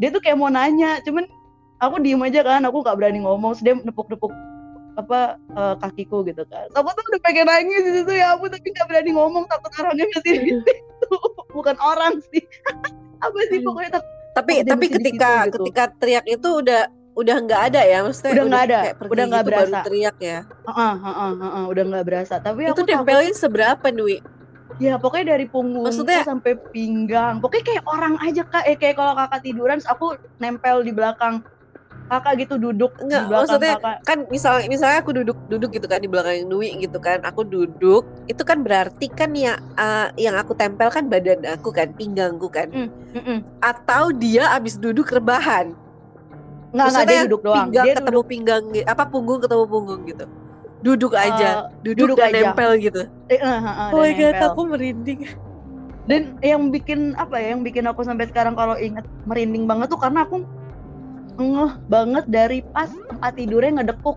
dia 0.00 0.08
tuh 0.08 0.22
kayak 0.22 0.38
mau 0.38 0.48
nanya 0.48 1.02
cuman 1.04 1.28
aku 1.80 1.96
diem 1.98 2.20
aja 2.20 2.40
kan 2.42 2.60
aku 2.62 2.78
nggak 2.80 2.96
berani 2.96 3.18
ngomong 3.20 3.56
dia 3.58 3.74
nepuk-nepuk 3.74 4.30
apa 4.92 5.20
eh, 5.50 5.74
kakiku 5.78 6.20
gitu 6.22 6.44
kan 6.44 6.68
aku 6.70 6.88
tuh 6.90 7.04
udah 7.08 7.20
pengen 7.20 7.46
nangis 7.46 7.80
di 7.80 7.92
situ 7.96 8.12
ya 8.12 8.36
aku 8.36 8.46
tapi 8.46 8.68
nggak 8.68 8.86
berani 8.86 9.10
ngomong 9.10 9.44
takut 9.46 9.72
orangnya 9.74 10.04
masih 10.10 10.32
di 10.36 10.52
situ 10.60 11.14
bukan 11.50 11.76
orang 11.78 12.20
sih 12.28 12.42
apa 13.24 13.38
sih 13.48 13.58
pokoknya 13.60 13.90
takut 13.96 14.08
Tapi 14.30 14.62
tapi 14.62 14.86
ketika 14.86 15.30
situ, 15.42 15.42
gitu. 15.42 15.56
ketika 15.58 15.82
teriak 15.98 16.22
itu 16.24 16.48
udah 16.62 16.86
udah 17.18 17.36
nggak 17.42 17.62
ada 17.66 17.82
ya 17.82 17.98
maksudnya 18.00 18.30
Udah 18.32 18.44
nggak 18.46 18.62
ada, 18.62 18.78
udah 19.02 19.24
nggak 19.26 19.42
gitu 19.42 19.50
baru 19.50 19.66
berasa. 19.66 19.80
teriak 19.82 20.16
ya. 20.22 20.38
Heeh, 20.46 20.94
heeh, 20.96 21.32
heeh, 21.34 21.64
udah 21.66 21.84
nggak 21.84 22.04
berasa 22.06 22.34
tapi 22.38 22.60
Itu 22.62 22.72
aku 22.78 22.86
takut 22.86 23.34
seberapa 23.34 23.86
Dwi? 23.90 24.16
Ya 24.78 24.94
pokoknya 24.96 25.34
dari 25.34 25.50
punggung 25.50 25.82
Maksudnya- 25.82 26.22
sampai 26.22 26.54
pinggang. 26.70 27.42
Pokoknya 27.42 27.64
kayak 27.66 27.84
orang 27.84 28.14
aja 28.22 28.42
kak. 28.46 28.62
Eh 28.64 28.78
kayak 28.78 28.94
kalau 28.94 29.12
kakak 29.18 29.40
tiduran, 29.42 29.78
aku 29.82 30.06
nempel 30.38 30.76
di 30.80 30.92
belakang 30.94 31.42
kakak 32.10 32.34
gitu 32.42 32.54
duduk 32.58 32.90
Enggak, 32.98 33.22
di 33.22 33.26
belakang 33.30 33.38
maksudnya 33.46 33.74
kakak. 33.78 33.96
kan 34.02 34.18
misalnya 34.26 34.66
misalnya 34.66 34.98
aku 34.98 35.10
duduk 35.14 35.38
duduk 35.46 35.70
gitu 35.70 35.86
kan 35.86 36.02
di 36.02 36.10
belakang 36.10 36.42
Dwi 36.44 36.68
gitu 36.76 36.98
kan 36.98 37.22
aku 37.22 37.46
duduk 37.46 38.02
itu 38.26 38.42
kan 38.42 38.58
berarti 38.60 39.06
kan 39.08 39.30
ya 39.32 39.54
eh, 39.78 40.06
yang 40.18 40.34
aku 40.34 40.52
tempel 40.52 40.90
kan 40.90 41.06
badan 41.06 41.38
aku 41.46 41.70
kan 41.70 41.94
pinggangku 41.94 42.50
kan 42.50 42.66
Mm-mm. 42.68 43.38
atau 43.62 44.10
dia 44.10 44.50
abis 44.52 44.74
duduk 44.76 45.06
rebahan 45.08 45.70
Nggak 46.70 46.86
nggak 46.86 47.06
dia 47.06 47.20
duduk 47.26 47.40
doang. 47.42 47.56
pinggang 47.66 47.86
Dia 47.86 47.94
ketemu 47.94 48.10
duduk. 48.12 48.30
pinggang 48.30 48.62
apa 48.84 49.04
punggung 49.06 49.38
ketemu 49.38 49.64
punggung 49.66 50.00
gitu 50.04 50.24
duduk 50.80 51.12
aja 51.14 51.48
eh, 51.50 51.56
duduk, 51.86 52.14
duduk 52.14 52.18
dan 52.18 52.28
aja. 52.30 52.36
nempel 52.50 52.70
gitu 52.76 53.02
eh, 53.28 53.34
eh, 53.34 53.42
eh, 53.42 53.62
eh, 53.62 53.88
oh 53.90 53.98
my 53.98 54.10
god 54.10 54.34
nempel. 54.34 54.48
aku 54.48 54.60
merinding 54.66 55.20
Dan 56.00 56.34
yang 56.42 56.74
bikin 56.74 57.14
apa 57.14 57.38
ya? 57.38 57.54
Yang 57.54 57.70
bikin 57.70 57.84
aku 57.86 58.02
sampai 58.02 58.26
sekarang 58.26 58.58
kalau 58.58 58.74
inget 58.74 59.06
merinding 59.22 59.70
banget 59.70 59.86
tuh 59.86 60.00
karena 60.00 60.26
aku 60.26 60.42
ngeh 61.52 61.72
banget 61.92 62.24
dari 62.36 62.56
pas 62.74 62.90
tempat 63.08 63.32
tidurnya 63.38 63.70
ngedekuk. 63.76 64.16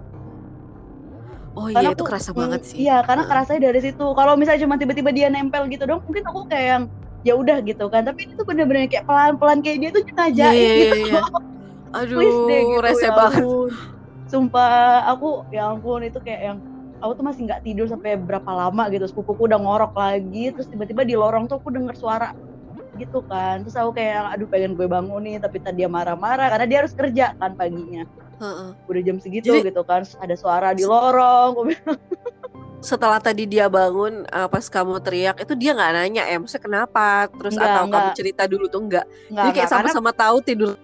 oh 1.58 1.68
Karena 1.74 1.88
iya 1.88 1.90
itu 1.94 2.04
aku- 2.06 2.08
kerasa 2.08 2.32
mm, 2.38 2.40
banget 2.40 2.62
sih 2.72 2.82
Iya, 2.82 2.94
karena 3.08 3.24
kerasanya 3.30 3.62
dari 3.70 3.80
situ. 3.86 4.04
Kalau 4.18 4.34
misalnya 4.40 4.62
cuma 4.66 4.76
tiba-tiba 4.82 5.12
dia 5.18 5.28
nempel 5.34 5.64
gitu 5.74 5.84
dong, 5.90 6.02
mungkin 6.08 6.24
aku 6.30 6.40
kayak 6.50 6.66
yang 6.74 6.84
ya 7.28 7.34
udah 7.42 7.58
gitu 7.70 7.84
kan. 7.94 8.02
Tapi 8.08 8.20
itu 8.34 8.42
bener-bener 8.50 8.90
kayak 8.92 9.06
pelan-pelan 9.10 9.60
kayak 9.64 9.78
dia 9.82 9.90
tuh 9.96 10.02
Iya, 10.38 10.48
ngajain 10.50 10.70
iya, 10.74 10.74
gitu. 10.80 10.94
iya, 10.94 10.96
iya. 11.06 11.18
aduh 11.98 12.16
Please 12.16 12.40
deh 12.50 12.62
gitu, 12.74 12.86
rese 12.86 13.08
ya 13.08 13.12
banget 13.20 13.46
ampun. 13.46 13.72
Sumpah, 14.32 15.06
aku 15.12 15.26
ya 15.56 15.62
ampun 15.72 16.00
itu 16.08 16.20
kayak 16.26 16.42
yang 16.48 16.58
aku 17.02 17.12
tuh 17.20 17.26
masih 17.28 17.42
nggak 17.48 17.62
tidur 17.66 17.86
sampai 17.92 18.12
berapa 18.18 18.52
lama 18.62 18.84
gitu. 18.94 19.06
Sepupuku 19.12 19.42
udah 19.50 19.60
ngorok 19.64 19.94
lagi, 20.00 20.40
terus 20.56 20.68
tiba-tiba 20.72 21.04
di 21.10 21.16
lorong 21.20 21.46
tuh 21.50 21.58
aku 21.62 21.70
denger 21.76 21.96
suara 22.00 22.28
gitu 22.96 23.20
kan. 23.26 23.62
Terus 23.66 23.76
aku 23.76 23.96
kayak 23.96 24.38
aduh 24.38 24.48
pengen 24.48 24.74
gue 24.74 24.86
bangun 24.86 25.22
nih, 25.22 25.38
tapi 25.42 25.58
tadi 25.60 25.84
dia 25.84 25.90
marah-marah 25.90 26.48
karena 26.54 26.66
dia 26.70 26.78
harus 26.86 26.94
kerja 26.94 27.34
kan 27.36 27.54
paginya. 27.54 28.04
Heeh. 28.40 28.70
Udah 28.90 29.02
jam 29.02 29.18
segitu 29.18 29.54
Jadi- 29.54 29.70
gitu 29.72 29.82
kan, 29.84 30.04
ada 30.20 30.36
suara 30.36 30.72
di 30.72 30.84
lorong. 30.84 31.50
Gue 31.56 31.66
bilang, 31.74 31.98
setelah 32.84 33.16
tadi 33.24 33.48
dia 33.48 33.72
bangun 33.72 34.28
eh, 34.28 34.48
pas 34.52 34.66
kamu 34.68 35.00
teriak 35.00 35.40
itu 35.40 35.56
dia 35.56 35.72
nggak 35.72 35.92
nanya 35.96 36.24
ya 36.28 36.36
maksudnya 36.36 36.64
kenapa 36.68 37.32
terus 37.32 37.56
Enggak, 37.56 37.72
atau 37.72 37.80
kamu 37.80 37.88
enggak. 37.96 38.16
cerita 38.20 38.44
dulu 38.44 38.66
tuh 38.68 38.82
enggak 38.84 39.06
Nggak, 39.32 39.40
jadi 39.40 39.50
kayak 39.56 39.70
sama-sama 39.72 40.12
tahu 40.12 40.38
tidur 40.44 40.76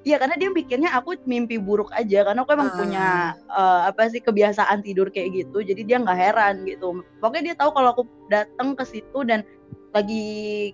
Iya 0.00 0.16
karena 0.16 0.32
dia 0.40 0.48
mikirnya 0.48 0.90
aku 0.96 1.12
mimpi 1.28 1.60
buruk 1.60 1.92
aja 1.92 2.24
karena 2.24 2.40
aku 2.40 2.50
emang 2.56 2.72
Ah. 2.72 2.76
punya 2.80 3.06
eh, 3.52 3.80
apa 3.92 4.08
sih 4.08 4.24
kebiasaan 4.24 4.80
tidur 4.80 5.12
kayak 5.12 5.44
gitu 5.44 5.60
jadi 5.60 5.82
dia 5.84 5.96
nggak 6.00 6.18
heran 6.18 6.54
gitu. 6.64 7.04
Pokoknya 7.20 7.52
dia 7.52 7.54
tahu 7.60 7.70
kalau 7.76 7.88
aku 7.92 8.02
datang 8.32 8.72
ke 8.72 8.84
situ 8.88 9.20
dan 9.28 9.44
lagi 9.92 10.24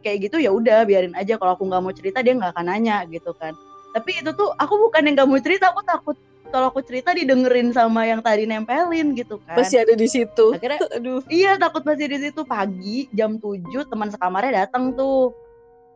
kayak 0.05 0.31
gitu 0.31 0.39
ya 0.39 0.55
udah 0.55 0.87
biarin 0.87 1.17
aja. 1.19 1.35
Kalau 1.37 1.59
aku 1.59 1.67
nggak 1.67 1.83
mau 1.83 1.91
cerita 1.91 2.23
dia 2.23 2.39
nggak 2.39 2.55
akan 2.55 2.67
nanya 2.71 3.03
gitu 3.11 3.35
kan. 3.35 3.51
Tapi 3.91 4.23
itu 4.23 4.31
tuh 4.31 4.55
aku 4.55 4.75
bukan 4.79 5.03
yang 5.11 5.15
nggak 5.19 5.29
mau 5.29 5.41
cerita 5.43 5.75
aku 5.75 5.83
takut 5.83 6.17
kalau 6.47 6.71
aku 6.71 6.79
cerita 6.87 7.11
didengerin 7.11 7.75
sama 7.75 8.07
yang 8.07 8.23
tadi 8.23 8.47
nempelin 8.47 9.11
gitu 9.19 9.43
kan. 9.43 9.59
Masih 9.59 9.83
ada 9.83 9.99
di 9.99 10.07
situ. 10.07 10.55
Akhirnya 10.55 10.79
aduh. 11.03 11.19
Iya 11.27 11.59
takut 11.59 11.83
masih 11.83 12.07
di 12.07 12.31
situ. 12.31 12.47
Pagi 12.47 13.11
jam 13.11 13.43
7 13.43 13.91
teman 13.91 14.07
sekamarnya 14.07 14.71
datang 14.71 14.95
tuh. 14.95 15.35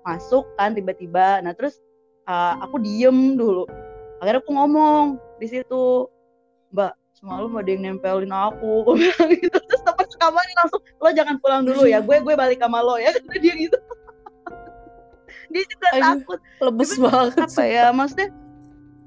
Masuk 0.03 0.51
kan 0.59 0.75
tiba-tiba. 0.75 1.38
Nah 1.47 1.55
terus 1.55 1.79
uh, 2.29 2.55
aku 2.65 2.77
diem 2.83 3.39
dulu. 3.39 3.65
Akhirnya 4.21 4.41
aku 4.45 4.53
ngomong 4.53 5.05
di 5.41 5.47
situ 5.49 6.11
mbak 6.71 6.93
semalam 7.21 7.53
ada 7.57 7.69
yang 7.69 7.83
nempelin 7.85 8.33
aku. 8.33 8.71
Aku 8.85 8.93
bilang 8.97 9.31
gitu. 9.37 9.59
Terus 9.61 9.83
teman 9.85 10.07
sekamarnya 10.09 10.55
langsung 10.65 10.81
lo 10.81 11.09
jangan 11.13 11.37
pulang 11.41 11.63
dulu 11.69 11.85
ya 11.85 12.01
gue 12.01 12.17
gue 12.21 12.35
balik 12.35 12.59
sama 12.61 12.81
lo 12.81 12.97
ya. 12.97 13.13
Kata 13.13 13.37
dia 13.45 13.55
gitu. 13.57 13.79
Dia 15.51 15.67
juga 15.67 15.89
Aduh, 15.99 16.03
takut. 16.23 16.41
lemes 16.63 16.91
Tapi 16.95 17.03
banget 17.03 17.35
apa 17.43 17.63
ya 17.67 17.85
maksudnya 17.91 18.29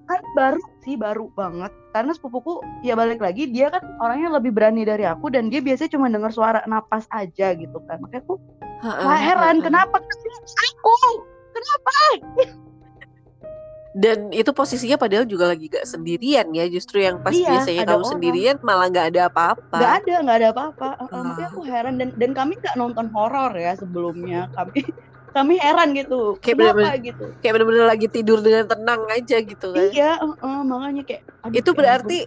kan 0.04 0.20
baru 0.36 0.60
sih 0.84 0.96
baru 1.00 1.26
banget. 1.40 1.72
Karena 1.96 2.12
sepupuku 2.12 2.60
ya 2.84 3.00
balik 3.00 3.24
lagi 3.24 3.48
dia 3.48 3.72
kan 3.72 3.80
orangnya 4.04 4.36
lebih 4.36 4.52
berani 4.52 4.84
dari 4.84 5.08
aku 5.08 5.32
dan 5.32 5.48
dia 5.48 5.64
biasanya 5.64 5.96
cuma 5.96 6.12
dengar 6.12 6.36
suara 6.36 6.60
napas 6.68 7.08
aja 7.16 7.56
gitu 7.56 7.80
kan. 7.88 8.04
Makanya 8.04 8.28
aku 8.28 8.36
wah 8.84 9.16
heran 9.16 9.64
heeh. 9.64 9.72
kenapa 9.72 9.98
aku? 10.04 10.96
Kenapa 11.54 11.92
dan 13.94 14.34
itu 14.34 14.50
posisinya 14.50 14.98
padahal 14.98 15.22
juga 15.30 15.54
lagi 15.54 15.70
gak 15.70 15.86
sendirian 15.86 16.50
ya 16.50 16.66
justru 16.66 17.06
yang 17.06 17.22
pas 17.22 17.30
Iya, 17.30 17.62
biasanya 17.62 17.86
kamu 17.86 18.02
orang. 18.02 18.12
sendirian 18.18 18.56
malah 18.66 18.90
nggak 18.90 19.08
ada 19.14 19.22
apa-apa. 19.30 19.78
Nggak 19.78 19.94
ada 20.02 20.14
nggak 20.26 20.38
ada 20.42 20.48
apa-apa. 20.50 20.90
Uh, 20.98 21.04
uh, 21.06 21.22
makanya 21.22 21.48
aku 21.54 21.62
heran. 21.62 21.94
Dan 22.02 22.10
dan 22.18 22.32
kami 22.34 22.58
nggak 22.58 22.74
nonton 22.74 23.06
horor 23.14 23.54
ya 23.54 23.78
sebelumnya. 23.78 24.50
Kami 24.58 24.82
kami 25.38 25.54
heran 25.62 25.94
gitu. 25.94 26.42
Kayak 26.42 26.58
kenapa 26.58 26.74
bener-bener- 26.74 27.06
gitu? 27.06 27.26
kayak 27.38 27.54
bener-bener 27.54 27.86
lagi 27.86 28.08
tidur 28.10 28.40
dengan 28.42 28.66
tenang 28.66 29.02
aja 29.14 29.38
gitu 29.46 29.68
kan. 29.70 29.90
Iya 29.94 30.12
uh, 30.26 30.34
uh, 30.42 30.62
makanya 30.66 31.04
kayak 31.06 31.22
aduh, 31.46 31.54
itu 31.54 31.70
berarti 31.78 32.20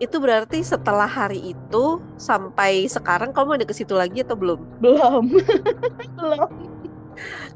itu 0.00 0.16
berarti 0.16 0.58
setelah 0.64 1.08
hari 1.08 1.56
itu 1.56 1.84
sampai 2.20 2.84
sekarang 2.84 3.32
kamu 3.32 3.60
ada 3.60 3.64
ke 3.64 3.72
situ 3.72 3.96
lagi 3.96 4.20
atau 4.20 4.36
belum? 4.36 4.60
Belum. 4.80 5.24
Belum 6.20 6.48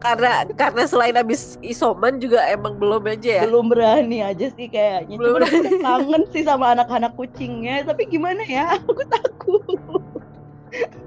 karena 0.02 0.44
karena 0.52 0.84
selain 0.84 1.16
habis 1.16 1.56
isoman 1.64 2.20
juga 2.20 2.44
emang 2.50 2.76
belum 2.76 3.08
aja 3.08 3.40
ya? 3.40 3.44
Belum 3.48 3.72
berani 3.72 4.20
aja 4.20 4.46
sih 4.52 4.68
kayaknya. 4.68 5.16
Belum 5.16 5.40
cuma 5.40 5.48
aku 5.48 5.74
kangen 5.80 6.22
sih 6.32 6.42
sama 6.44 6.76
anak-anak 6.76 7.12
kucingnya. 7.16 7.84
Tapi 7.88 8.08
gimana 8.08 8.42
ya? 8.44 8.74
Aku 8.78 9.02
takut. 9.08 9.78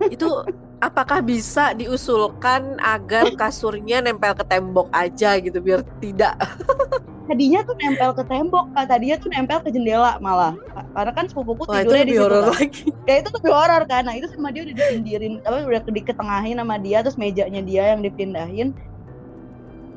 Itu 0.07 0.47
apakah 0.79 1.25
bisa 1.25 1.73
diusulkan 1.73 2.77
agar 2.81 3.33
kasurnya 3.41 4.01
nempel 4.01 4.33
ke 4.37 4.45
tembok 4.45 4.89
aja 4.93 5.37
gitu 5.41 5.57
biar 5.61 5.81
tidak 6.01 6.37
tadinya 7.27 7.59
tuh 7.67 7.75
nempel 7.77 8.11
ke 8.15 8.23
tembok 8.25 8.65
kak. 8.73 8.85
Tadinya 8.87 9.15
tuh 9.19 9.29
nempel 9.29 9.59
ke 9.61 9.69
jendela 9.69 10.15
malah. 10.23 10.55
Karena 10.95 11.11
kan 11.11 11.25
sepupuku 11.27 11.67
wah 11.67 11.83
tidurnya 11.83 12.05
di 12.07 12.15
situ 12.15 12.39
lagi. 12.41 12.85
Ya 13.05 13.15
itu 13.19 13.29
lebih 13.35 13.51
horor 13.51 13.83
kan 13.85 14.03
nah 14.07 14.15
itu 14.15 14.27
sama 14.31 14.49
dia 14.55 14.63
udah 14.63 14.75
dipinggirin 14.75 15.33
apa 15.43 15.57
udah 15.63 15.81
diketengahin 15.83 16.57
sama 16.59 16.75
dia 16.79 16.97
terus 17.03 17.17
mejanya 17.19 17.61
dia 17.61 17.83
yang 17.91 18.01
dipindahin. 18.01 18.71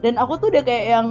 Dan 0.03 0.19
aku 0.19 0.41
tuh 0.43 0.49
udah 0.51 0.63
kayak 0.67 0.85
yang 0.91 1.07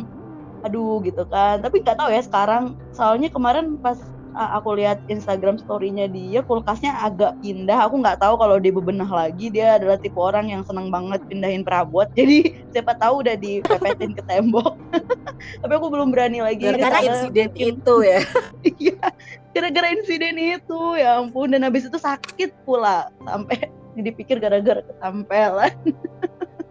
aduh 0.62 0.99
gitu 1.08 1.23
kan. 1.32 1.63
Tapi 1.63 1.82
nggak 1.82 1.97
tahu 1.97 2.10
ya 2.12 2.21
sekarang. 2.21 2.75
Soalnya 2.91 3.32
kemarin 3.32 3.79
pas 3.79 3.97
aku 4.39 4.80
lihat 4.80 5.04
Instagram 5.12 5.60
story-nya 5.60 6.08
dia 6.08 6.39
kulkasnya 6.39 6.95
agak 7.04 7.36
pindah. 7.43 7.91
Aku 7.91 7.99
nggak 7.99 8.23
tahu 8.23 8.39
kalau 8.39 8.56
dia 8.56 8.71
bebenah 8.71 9.08
lagi. 9.12 9.52
Dia 9.52 9.75
adalah 9.75 9.99
tipe 9.99 10.15
orang 10.15 10.47
yang 10.47 10.63
seneng 10.63 10.88
banget 10.88 11.19
pindahin 11.28 11.67
perabot. 11.67 12.08
Jadi 12.15 12.56
siapa 12.71 12.95
tahu 12.95 13.28
udah 13.28 13.36
dipepetin 13.36 14.15
ke 14.15 14.23
tembok. 14.23 14.80
Tapi 15.62 15.73
aku 15.75 15.88
belum 15.91 16.15
berani 16.15 16.39
lagi. 16.39 16.63
Gara-gara 16.63 17.04
Karena 17.04 17.10
insiden 17.19 17.49
itu 17.56 17.95
ya. 18.04 18.19
Iya, 18.80 19.12
gara-gara 19.56 19.88
insiden 19.91 20.36
itu. 20.39 20.80
Ya 20.95 21.19
ampun 21.19 21.52
dan 21.52 21.67
habis 21.67 21.88
itu 21.88 21.99
sakit 21.99 22.56
pula. 22.63 23.12
Sampai 23.28 23.67
dipikir 23.99 24.39
gara-gara 24.39 24.80
ketampelan. 24.80 25.75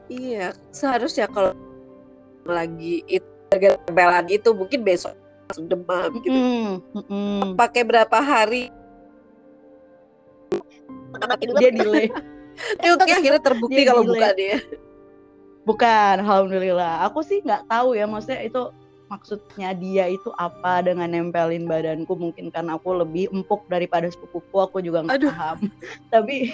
iya 0.08 0.56
seharusnya 0.72 1.28
kalau 1.28 1.52
lagi 2.48 3.04
itu 3.04 3.28
gara-gara 3.52 4.24
itu 4.32 4.56
mungkin 4.56 4.80
besok 4.80 5.12
demam 5.56 6.12
gitu 6.20 6.36
Mm, 6.36 6.70
mm-mm. 6.92 7.40
pakai 7.56 7.82
berapa 7.84 8.18
hari 8.20 8.68
Dia 11.58 11.70
delay. 11.72 12.06
itu 12.84 12.94
akhirnya 12.98 13.40
terbukti 13.40 13.80
Dia 13.82 13.90
kalau 13.92 14.02
delay. 14.04 14.20
bukan 14.20 14.36
ya 14.36 14.58
Bukan, 15.68 16.24
alhamdulillah. 16.24 17.04
Aku 17.04 17.20
sih 17.20 17.44
nggak 17.44 17.68
tahu 17.68 17.92
ya, 17.92 18.08
maksudnya 18.08 18.40
itu 18.40 18.72
maksudnya 19.08 19.72
dia 19.76 20.04
itu 20.08 20.28
apa 20.36 20.84
dengan 20.84 21.08
nempelin 21.08 21.64
badanku 21.64 22.12
mungkin 22.12 22.52
karena 22.52 22.76
aku 22.76 22.92
lebih 22.92 23.32
empuk 23.32 23.64
daripada 23.72 24.04
sepupuku 24.12 24.52
aku 24.60 24.84
juga 24.84 25.00
nggak 25.00 25.32
paham 25.32 25.58
tapi 26.12 26.52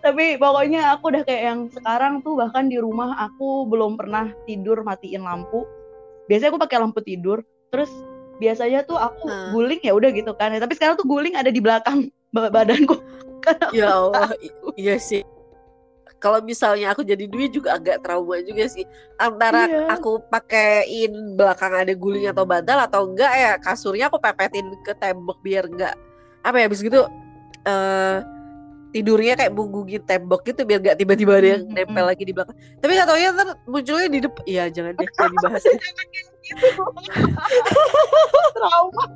tapi 0.00 0.40
pokoknya 0.40 0.96
aku 0.96 1.12
udah 1.12 1.22
kayak 1.28 1.44
yang 1.52 1.60
sekarang 1.68 2.24
tuh 2.24 2.40
bahkan 2.40 2.72
di 2.72 2.80
rumah 2.80 3.12
aku 3.20 3.68
belum 3.68 4.00
pernah 4.00 4.32
tidur 4.48 4.80
matiin 4.80 5.20
lampu 5.20 5.68
biasanya 6.32 6.56
aku 6.56 6.60
pakai 6.64 6.78
lampu 6.80 7.04
tidur 7.04 7.44
terus 7.68 7.92
biasanya 8.42 8.82
tuh 8.82 8.98
aku 8.98 9.30
hmm. 9.30 9.48
guling 9.54 9.80
ya 9.86 9.94
udah 9.94 10.10
gitu 10.10 10.34
kan 10.34 10.50
tapi 10.58 10.74
sekarang 10.74 10.98
tuh 10.98 11.06
guling 11.06 11.38
ada 11.38 11.54
di 11.54 11.62
belakang 11.62 12.10
badanku 12.34 12.98
ya 13.70 13.94
Allah 13.94 14.34
iya 14.74 14.98
sih 14.98 15.22
kalau 16.22 16.38
misalnya 16.38 16.94
aku 16.94 17.02
jadi 17.02 17.26
duit 17.26 17.50
juga 17.50 17.74
agak 17.74 18.06
trauma 18.06 18.38
juga 18.46 18.70
sih 18.70 18.86
antara 19.18 19.66
iya. 19.66 19.90
aku 19.90 20.22
pakein 20.30 21.34
belakang 21.34 21.74
ada 21.74 21.94
guling 21.94 22.30
atau 22.30 22.46
bantal 22.46 22.78
atau 22.78 23.10
enggak 23.10 23.32
ya 23.34 23.52
kasurnya 23.58 24.06
aku 24.06 24.22
pepetin 24.22 24.70
ke 24.86 24.94
tembok 24.94 25.38
biar 25.42 25.66
enggak 25.66 25.98
apa 26.46 26.56
ya 26.62 26.66
habis 26.70 26.82
gitu 26.82 27.10
uh, 27.66 28.18
tidurnya 28.92 29.34
kayak 29.34 29.52
menggugit 29.56 30.04
tembok 30.04 30.44
gitu 30.44 30.68
biar 30.68 30.78
gak 30.84 31.00
tiba-tiba 31.00 31.32
ada 31.40 31.48
yang 31.56 31.64
nempel 31.72 32.04
lagi 32.04 32.22
di 32.28 32.32
belakang. 32.36 32.52
Tapi 32.78 32.92
gak 32.92 33.08
tau 33.08 33.16
ya 33.16 33.32
ntar 33.32 33.56
munculnya 33.64 34.08
di 34.12 34.20
depan. 34.20 34.42
Iya 34.44 34.64
jangan 34.68 34.92
deh 35.00 35.08
jangan 35.16 35.32
dibahas. 35.32 35.64
Trauma. 38.56 39.06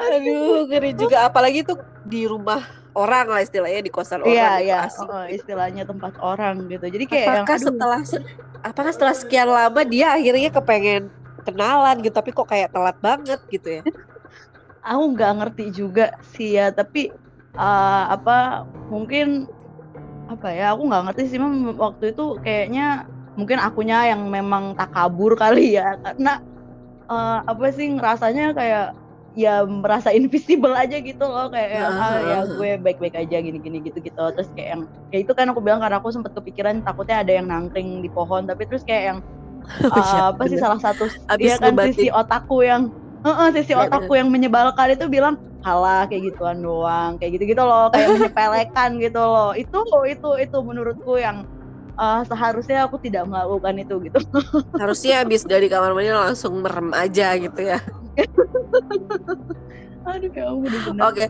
Aduh 0.00 0.68
ngeri 0.68 0.92
juga. 0.96 1.28
Apalagi 1.28 1.64
tuh 1.64 1.80
di 2.04 2.28
rumah 2.28 2.64
orang 2.94 3.26
lah 3.26 3.42
istilahnya 3.42 3.82
di 3.82 3.90
kosan 3.90 4.22
orang 4.22 4.62
iya. 4.62 4.62
iya 4.62 4.80
oh, 4.86 5.26
istilahnya 5.26 5.82
tempat 5.84 6.14
orang 6.22 6.70
gitu. 6.70 6.86
Jadi 6.86 7.04
kayak 7.10 7.42
apakah 7.42 7.58
yang, 7.58 7.66
setelah 7.66 8.00
apakah 8.62 8.92
setelah 8.94 9.16
sekian 9.16 9.48
lama 9.50 9.82
dia 9.82 10.14
akhirnya 10.14 10.50
kepengen 10.54 11.10
kenalan 11.44 12.00
gitu 12.00 12.14
tapi 12.14 12.30
kok 12.32 12.48
kayak 12.48 12.72
telat 12.72 12.96
banget 13.02 13.40
gitu 13.50 13.68
ya? 13.80 13.82
Aku 14.84 15.16
nggak 15.16 15.32
ngerti 15.42 15.64
juga 15.74 16.14
sih 16.34 16.56
ya 16.56 16.70
tapi 16.70 17.10
uh, 17.58 18.04
apa 18.14 18.68
mungkin 18.88 19.50
apa 20.24 20.48
ya 20.54 20.72
aku 20.72 20.88
nggak 20.88 21.02
ngerti 21.10 21.22
sih 21.34 21.38
memang 21.40 21.76
waktu 21.76 22.16
itu 22.16 22.40
kayaknya 22.40 23.04
mungkin 23.34 23.58
akunya 23.58 24.14
yang 24.14 24.26
memang 24.30 24.74
tak 24.78 24.90
kabur 24.94 25.34
kali 25.42 25.78
ya. 25.78 25.98
Karena 26.00 26.42
uh, 27.10 27.38
apa 27.46 27.70
sih 27.74 27.90
ngerasanya 27.94 28.54
kayak 28.54 28.86
ya 29.34 29.66
merasa 29.66 30.14
invisible 30.14 30.72
aja 30.74 30.98
gitu 31.02 31.24
loh. 31.26 31.50
Kayak 31.50 31.90
uh, 31.90 31.98
ah, 31.98 32.18
ya 32.22 32.38
gue 32.46 32.70
baik-baik 32.80 33.14
aja 33.18 33.36
gini-gini 33.42 33.82
gitu-gitu. 33.82 34.22
Terus 34.34 34.48
kayak 34.54 34.68
yang 34.78 34.82
kayak 35.10 35.22
itu 35.26 35.32
kan 35.34 35.50
aku 35.50 35.60
bilang 35.60 35.82
karena 35.82 35.98
aku 35.98 36.14
sempat 36.14 36.32
kepikiran 36.38 36.82
takutnya 36.86 37.22
ada 37.22 37.32
yang 37.34 37.46
nangkring 37.50 38.00
di 38.00 38.10
pohon. 38.10 38.46
Tapi 38.46 38.62
terus 38.70 38.86
kayak 38.86 39.04
yang 39.14 39.18
uh, 39.90 39.94
ya, 40.14 40.30
apa 40.30 40.38
bener. 40.38 40.50
sih 40.54 40.58
salah 40.62 40.80
satu 40.80 41.10
dia 41.36 41.58
kan 41.58 41.74
sisi 41.90 42.08
otakku 42.14 42.62
yang 42.62 42.94
uh, 43.26 43.28
uh, 43.28 43.48
sisi 43.50 43.74
ya, 43.74 43.86
otakku 43.90 44.14
yang 44.14 44.30
menyebalkan 44.30 44.94
itu 44.94 45.10
bilang 45.10 45.34
halah 45.66 46.06
kayak 46.06 46.30
gituan 46.30 46.62
doang. 46.62 47.18
Kayak 47.18 47.40
gitu-gitu 47.40 47.62
loh 47.66 47.90
kayak 47.90 48.08
menyepelekan 48.14 48.90
gitu 49.02 49.18
loh. 49.20 49.50
Itu 49.58 49.82
itu 50.06 50.30
itu 50.38 50.58
menurutku 50.62 51.18
yang 51.18 51.42
uh, 51.98 52.22
seharusnya 52.26 52.86
aku 52.86 52.98
tidak 53.02 53.26
melakukan 53.26 53.74
itu 53.80 53.94
gitu 54.06 54.18
harusnya 54.82 55.24
habis 55.24 55.42
dari 55.46 55.66
kamar 55.66 55.94
mandi 55.94 56.10
langsung 56.12 56.60
merem 56.62 56.90
aja 56.94 57.34
gitu 57.38 57.60
ya 57.60 57.78
Aduh 60.04 60.30
ya 60.30 60.44
ampun 60.52 60.96
Oke, 61.00 61.26
okay. 61.26 61.28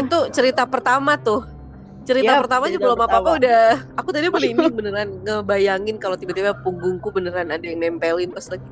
itu 0.00 0.18
cerita 0.32 0.64
pertama 0.64 1.20
tuh. 1.20 1.44
Cerita 2.06 2.38
yep, 2.38 2.46
belum 2.46 2.70
juga 2.70 2.86
belum 2.86 3.00
apa-apa 3.02 3.30
udah 3.42 3.62
aku 3.98 4.08
tadi 4.14 4.30
merinding 4.30 4.70
beneran 4.78 5.08
ngebayangin 5.26 5.98
kalau 5.98 6.14
tiba-tiba 6.14 6.54
punggungku 6.62 7.10
beneran 7.10 7.50
ada 7.50 7.66
yang 7.66 7.82
nempelin 7.82 8.30
pas 8.30 8.46
lagi 8.46 8.62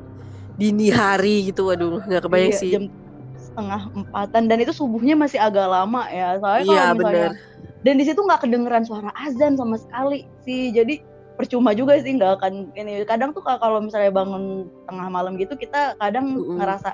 dini 0.55 0.89
hari 0.95 1.51
gitu. 1.51 1.67
Waduh, 1.67 1.99
nggak 2.07 2.23
kebayang 2.25 2.55
iya, 2.55 2.63
sih. 2.63 2.73
Jam 2.79 2.87
setengah 3.35 3.91
empatan 3.91 4.43
dan 4.47 4.59
itu 4.63 4.73
subuhnya 4.75 5.19
masih 5.19 5.43
agak 5.43 5.67
lama 5.67 6.07
ya. 6.15 6.39
Soalnya 6.39 6.65
iya, 6.65 6.83
kalau 6.87 6.95
misalnya 6.95 7.31
bener. 7.35 7.83
dan 7.83 7.95
di 7.99 8.05
situ 8.07 8.21
nggak 8.23 8.41
kedengeran 8.47 8.85
suara 8.87 9.11
azan 9.19 9.59
sama 9.59 9.77
sekali 9.83 10.31
sih. 10.47 10.71
Jadi 10.71 11.03
percuma 11.35 11.75
juga 11.75 11.99
sih 11.99 12.15
nggak 12.15 12.33
akan 12.39 12.71
ini 12.79 13.03
kadang 13.03 13.35
tuh 13.35 13.43
kalau 13.43 13.83
misalnya 13.83 14.15
bangun 14.15 14.71
tengah 14.87 15.09
malam 15.11 15.35
gitu 15.35 15.59
kita 15.59 15.99
kadang 15.99 16.31
mm 16.31 16.39
-hmm. 16.39 16.57
ngerasa 16.63 16.91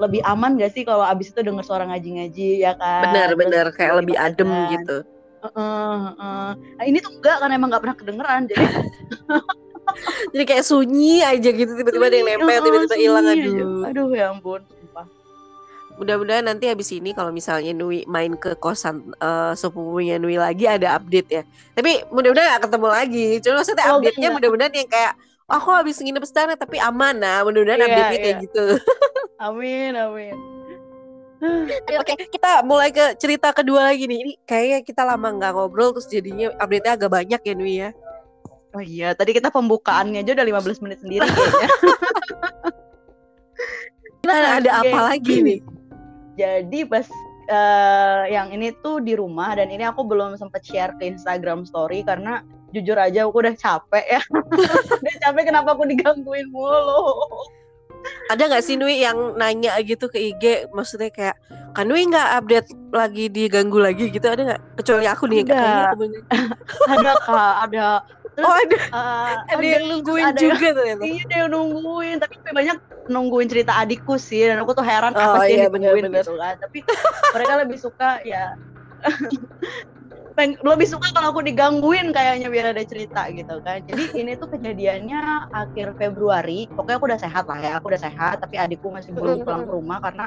lebih 0.00 0.24
aman 0.24 0.56
gak 0.56 0.72
sih 0.72 0.82
kalau 0.82 1.04
abis 1.04 1.28
itu 1.30 1.44
denger 1.44 1.60
suara 1.60 1.84
ngaji-ngaji 1.84 2.64
ya 2.64 2.72
kan? 2.80 3.12
Bener 3.36 3.68
kayak 3.76 4.00
lebih 4.00 4.16
adem 4.16 4.48
kan. 4.48 4.72
gitu. 4.72 4.96
Uh, 5.40 5.48
uh, 5.56 6.00
uh. 6.16 6.50
Nah, 6.56 6.84
ini 6.84 7.00
tuh 7.04 7.12
enggak 7.16 7.36
karena 7.40 7.54
emang 7.56 7.68
nggak 7.72 7.82
pernah 7.84 7.96
kedengeran 7.96 8.48
jadi. 8.48 8.64
jadi 10.32 10.44
kayak 10.48 10.64
sunyi 10.64 11.20
aja 11.20 11.50
gitu 11.52 11.72
tiba-tiba 11.76 12.08
ada 12.08 12.16
yang 12.16 12.28
nempel 12.40 12.60
tiba-tiba 12.64 12.96
hilang 12.96 13.26
aduh. 13.28 13.36
Aja. 13.36 13.64
Aduh 13.92 14.08
ya 14.16 14.26
ampun. 14.32 14.60
Mudah-mudahan 16.00 16.48
nanti 16.48 16.64
habis 16.64 16.88
ini 16.96 17.12
kalau 17.12 17.28
misalnya 17.28 17.76
Nui 17.76 18.08
main 18.08 18.32
ke 18.32 18.56
kosan 18.56 19.12
uh, 19.20 19.52
sepupunya 19.52 20.16
Nui 20.16 20.40
lagi 20.40 20.64
ada 20.64 20.96
update 20.96 21.28
ya. 21.28 21.42
Tapi 21.76 22.08
mudah-mudahan 22.08 22.56
gak 22.56 22.64
ketemu 22.72 22.88
lagi. 22.88 23.26
Cuma 23.44 23.60
maksudnya 23.60 23.84
oh, 23.92 24.00
update-nya 24.00 24.28
mudah-mudahan 24.32 24.72
yang 24.72 24.88
kayak 24.88 25.12
aku 25.44 25.68
oh, 25.68 25.76
habis 25.76 26.00
nginep 26.00 26.24
sana 26.24 26.54
tapi 26.56 26.80
aman 26.80 27.20
nah 27.20 27.44
mudah-mudahan 27.44 27.84
yeah, 27.84 27.88
update-nya 27.92 28.16
yeah. 28.16 28.24
kayak 28.24 28.38
gitu. 28.48 28.64
Amin, 29.44 29.96
amin. 29.96 30.36
Oke, 31.40 32.12
okay, 32.12 32.28
kita 32.28 32.60
mulai 32.60 32.92
ke 32.92 33.16
cerita 33.16 33.48
kedua 33.56 33.88
lagi 33.88 34.04
nih. 34.04 34.18
Ini 34.20 34.32
kayaknya 34.44 34.78
kita 34.84 35.02
lama 35.08 35.32
nggak 35.32 35.56
ngobrol, 35.56 35.96
terus 35.96 36.04
jadinya 36.12 36.52
update-nya 36.60 36.92
agak 37.00 37.08
banyak 37.08 37.40
ya, 37.40 37.54
Nui 37.56 37.74
ya. 37.80 37.90
Oh 38.76 38.84
iya, 38.84 39.16
tadi 39.16 39.32
kita 39.32 39.48
pembukaannya 39.48 40.20
aja 40.20 40.36
udah 40.36 40.46
15 40.60 40.84
menit 40.84 40.98
sendiri 41.00 41.24
kayaknya. 41.24 41.68
nah, 44.28 44.60
ada 44.60 44.70
apa 44.84 44.98
lagi 45.08 45.34
nih? 45.40 45.58
Jadi 46.40 46.88
pas 46.88 47.04
uh, 47.52 48.24
yang 48.32 48.48
ini 48.54 48.72
tuh 48.80 49.04
di 49.04 49.12
rumah 49.12 49.52
dan 49.52 49.68
ini 49.68 49.84
aku 49.84 50.06
belum 50.08 50.40
sempat 50.40 50.64
share 50.64 50.96
ke 50.96 51.04
Instagram 51.04 51.68
story 51.68 52.00
karena 52.00 52.40
jujur 52.72 52.96
aja 52.96 53.26
aku 53.26 53.44
udah 53.44 53.54
capek 53.58 54.04
ya. 54.08 54.20
udah 55.04 55.14
capek 55.20 55.42
kenapa 55.52 55.76
aku 55.76 55.84
digangguin 55.84 56.48
mulu? 56.48 57.12
Ada 58.32 58.48
nggak 58.48 58.64
sih 58.64 58.80
Nui 58.80 59.04
yang 59.04 59.36
nanya 59.36 59.76
gitu 59.84 60.08
ke 60.08 60.16
IG 60.16 60.72
maksudnya 60.72 61.12
kayak 61.12 61.36
kan 61.76 61.84
Nui 61.84 62.08
nggak 62.08 62.28
update 62.40 62.68
lagi 62.94 63.28
diganggu 63.28 63.76
lagi 63.76 64.08
gitu 64.08 64.24
ada 64.24 64.42
nggak? 64.54 64.62
Kecuali 64.80 65.06
aku 65.10 65.24
nih 65.28 65.44
ada. 65.44 65.92
aku 65.92 66.04
ada 66.94 67.12
kak 67.20 67.54
ada. 67.68 67.88
Terus, 68.30 68.46
oh 68.46 68.54
ada. 68.54 68.78
Uh, 68.94 69.34
ada 69.50 69.66
yang 69.66 69.84
nungguin 69.90 70.24
ada 70.32 70.38
juga 70.40 70.66
tuh 70.72 70.84
ya 70.86 70.94
iya 71.02 71.22
ada 71.26 71.34
yang 71.44 71.50
nungguin 71.50 72.09
tapi 72.50 72.66
banyak 72.66 72.78
nungguin 73.06 73.46
cerita 73.46 73.78
adikku 73.78 74.18
sih 74.18 74.42
dan 74.42 74.58
aku 74.58 74.74
tuh 74.74 74.82
heran 74.82 75.14
oh, 75.14 75.22
apa 75.22 75.46
sih 75.46 75.54
iya, 75.54 75.70
yang 75.70 75.78
nungguin 75.78 76.10
gitu 76.10 76.34
kan. 76.34 76.58
Tapi 76.58 76.82
mereka 77.30 77.52
lebih 77.62 77.78
suka 77.78 78.18
ya 78.26 78.58
lebih 80.66 80.88
suka 80.90 81.14
kalau 81.14 81.30
aku 81.30 81.46
digangguin 81.46 82.10
kayaknya 82.10 82.50
biar 82.50 82.74
ada 82.74 82.82
cerita 82.82 83.30
gitu 83.30 83.62
kan. 83.62 83.86
Jadi 83.86 84.18
ini 84.18 84.34
tuh 84.34 84.50
kejadiannya 84.50 85.46
akhir 85.54 85.94
Februari 85.94 86.66
pokoknya 86.74 86.98
aku 86.98 87.06
udah 87.06 87.20
sehat 87.22 87.46
lah 87.46 87.58
ya 87.62 87.78
aku 87.78 87.86
udah 87.94 88.02
sehat 88.02 88.42
tapi 88.42 88.58
adikku 88.58 88.90
masih 88.90 89.14
belum 89.14 89.46
pulang 89.46 89.62
ke 89.62 89.70
rumah 89.70 90.02
karena 90.02 90.26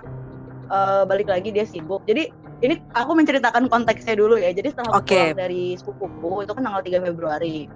uh, 0.72 1.04
balik 1.04 1.28
lagi 1.28 1.52
dia 1.52 1.68
sibuk. 1.68 2.08
Jadi 2.08 2.32
ini 2.64 2.80
aku 2.96 3.12
menceritakan 3.20 3.68
konteksnya 3.68 4.16
dulu 4.16 4.40
ya. 4.40 4.56
Jadi 4.56 4.72
setelah 4.72 4.96
okay. 4.96 5.36
pulang 5.36 5.44
dari 5.44 5.76
sepupuku 5.76 6.48
itu 6.48 6.52
kan 6.56 6.64
tanggal 6.72 6.84
3 6.88 7.04
Februari 7.04 7.68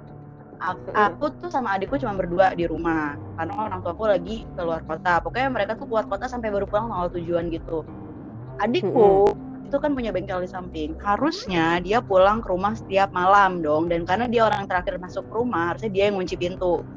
aku, 0.58 0.90
aku 0.94 1.26
tuh 1.38 1.50
sama 1.54 1.78
adikku 1.78 1.98
cuma 2.02 2.18
berdua 2.18 2.54
di 2.58 2.66
rumah 2.66 3.14
karena 3.38 3.54
orang 3.58 3.80
tua 3.86 3.94
aku 3.94 4.06
lagi 4.10 4.44
keluar 4.58 4.82
kota 4.84 5.22
pokoknya 5.22 5.50
mereka 5.54 5.72
tuh 5.78 5.86
keluar 5.86 6.06
kota 6.10 6.26
sampai 6.26 6.50
baru 6.50 6.66
pulang 6.66 6.90
tanggal 6.90 7.10
tujuan 7.18 7.50
gitu 7.54 7.86
adikku 8.58 9.38
itu 9.68 9.78
kan 9.84 9.92
punya 9.92 10.16
bengkel 10.16 10.40
di 10.40 10.48
samping. 10.48 10.96
Harusnya 11.04 11.84
dia 11.84 12.00
pulang 12.00 12.40
ke 12.40 12.48
rumah 12.48 12.72
setiap 12.80 13.12
malam 13.12 13.60
dong. 13.60 13.92
Dan 13.92 14.08
karena 14.08 14.32
dia 14.32 14.48
orang 14.48 14.64
terakhir 14.64 14.96
masuk 14.96 15.28
ke 15.28 15.34
rumah, 15.36 15.76
harusnya 15.76 15.92
dia 15.92 16.04
yang 16.08 16.16
ngunci 16.16 16.40
pintu. 16.40 16.88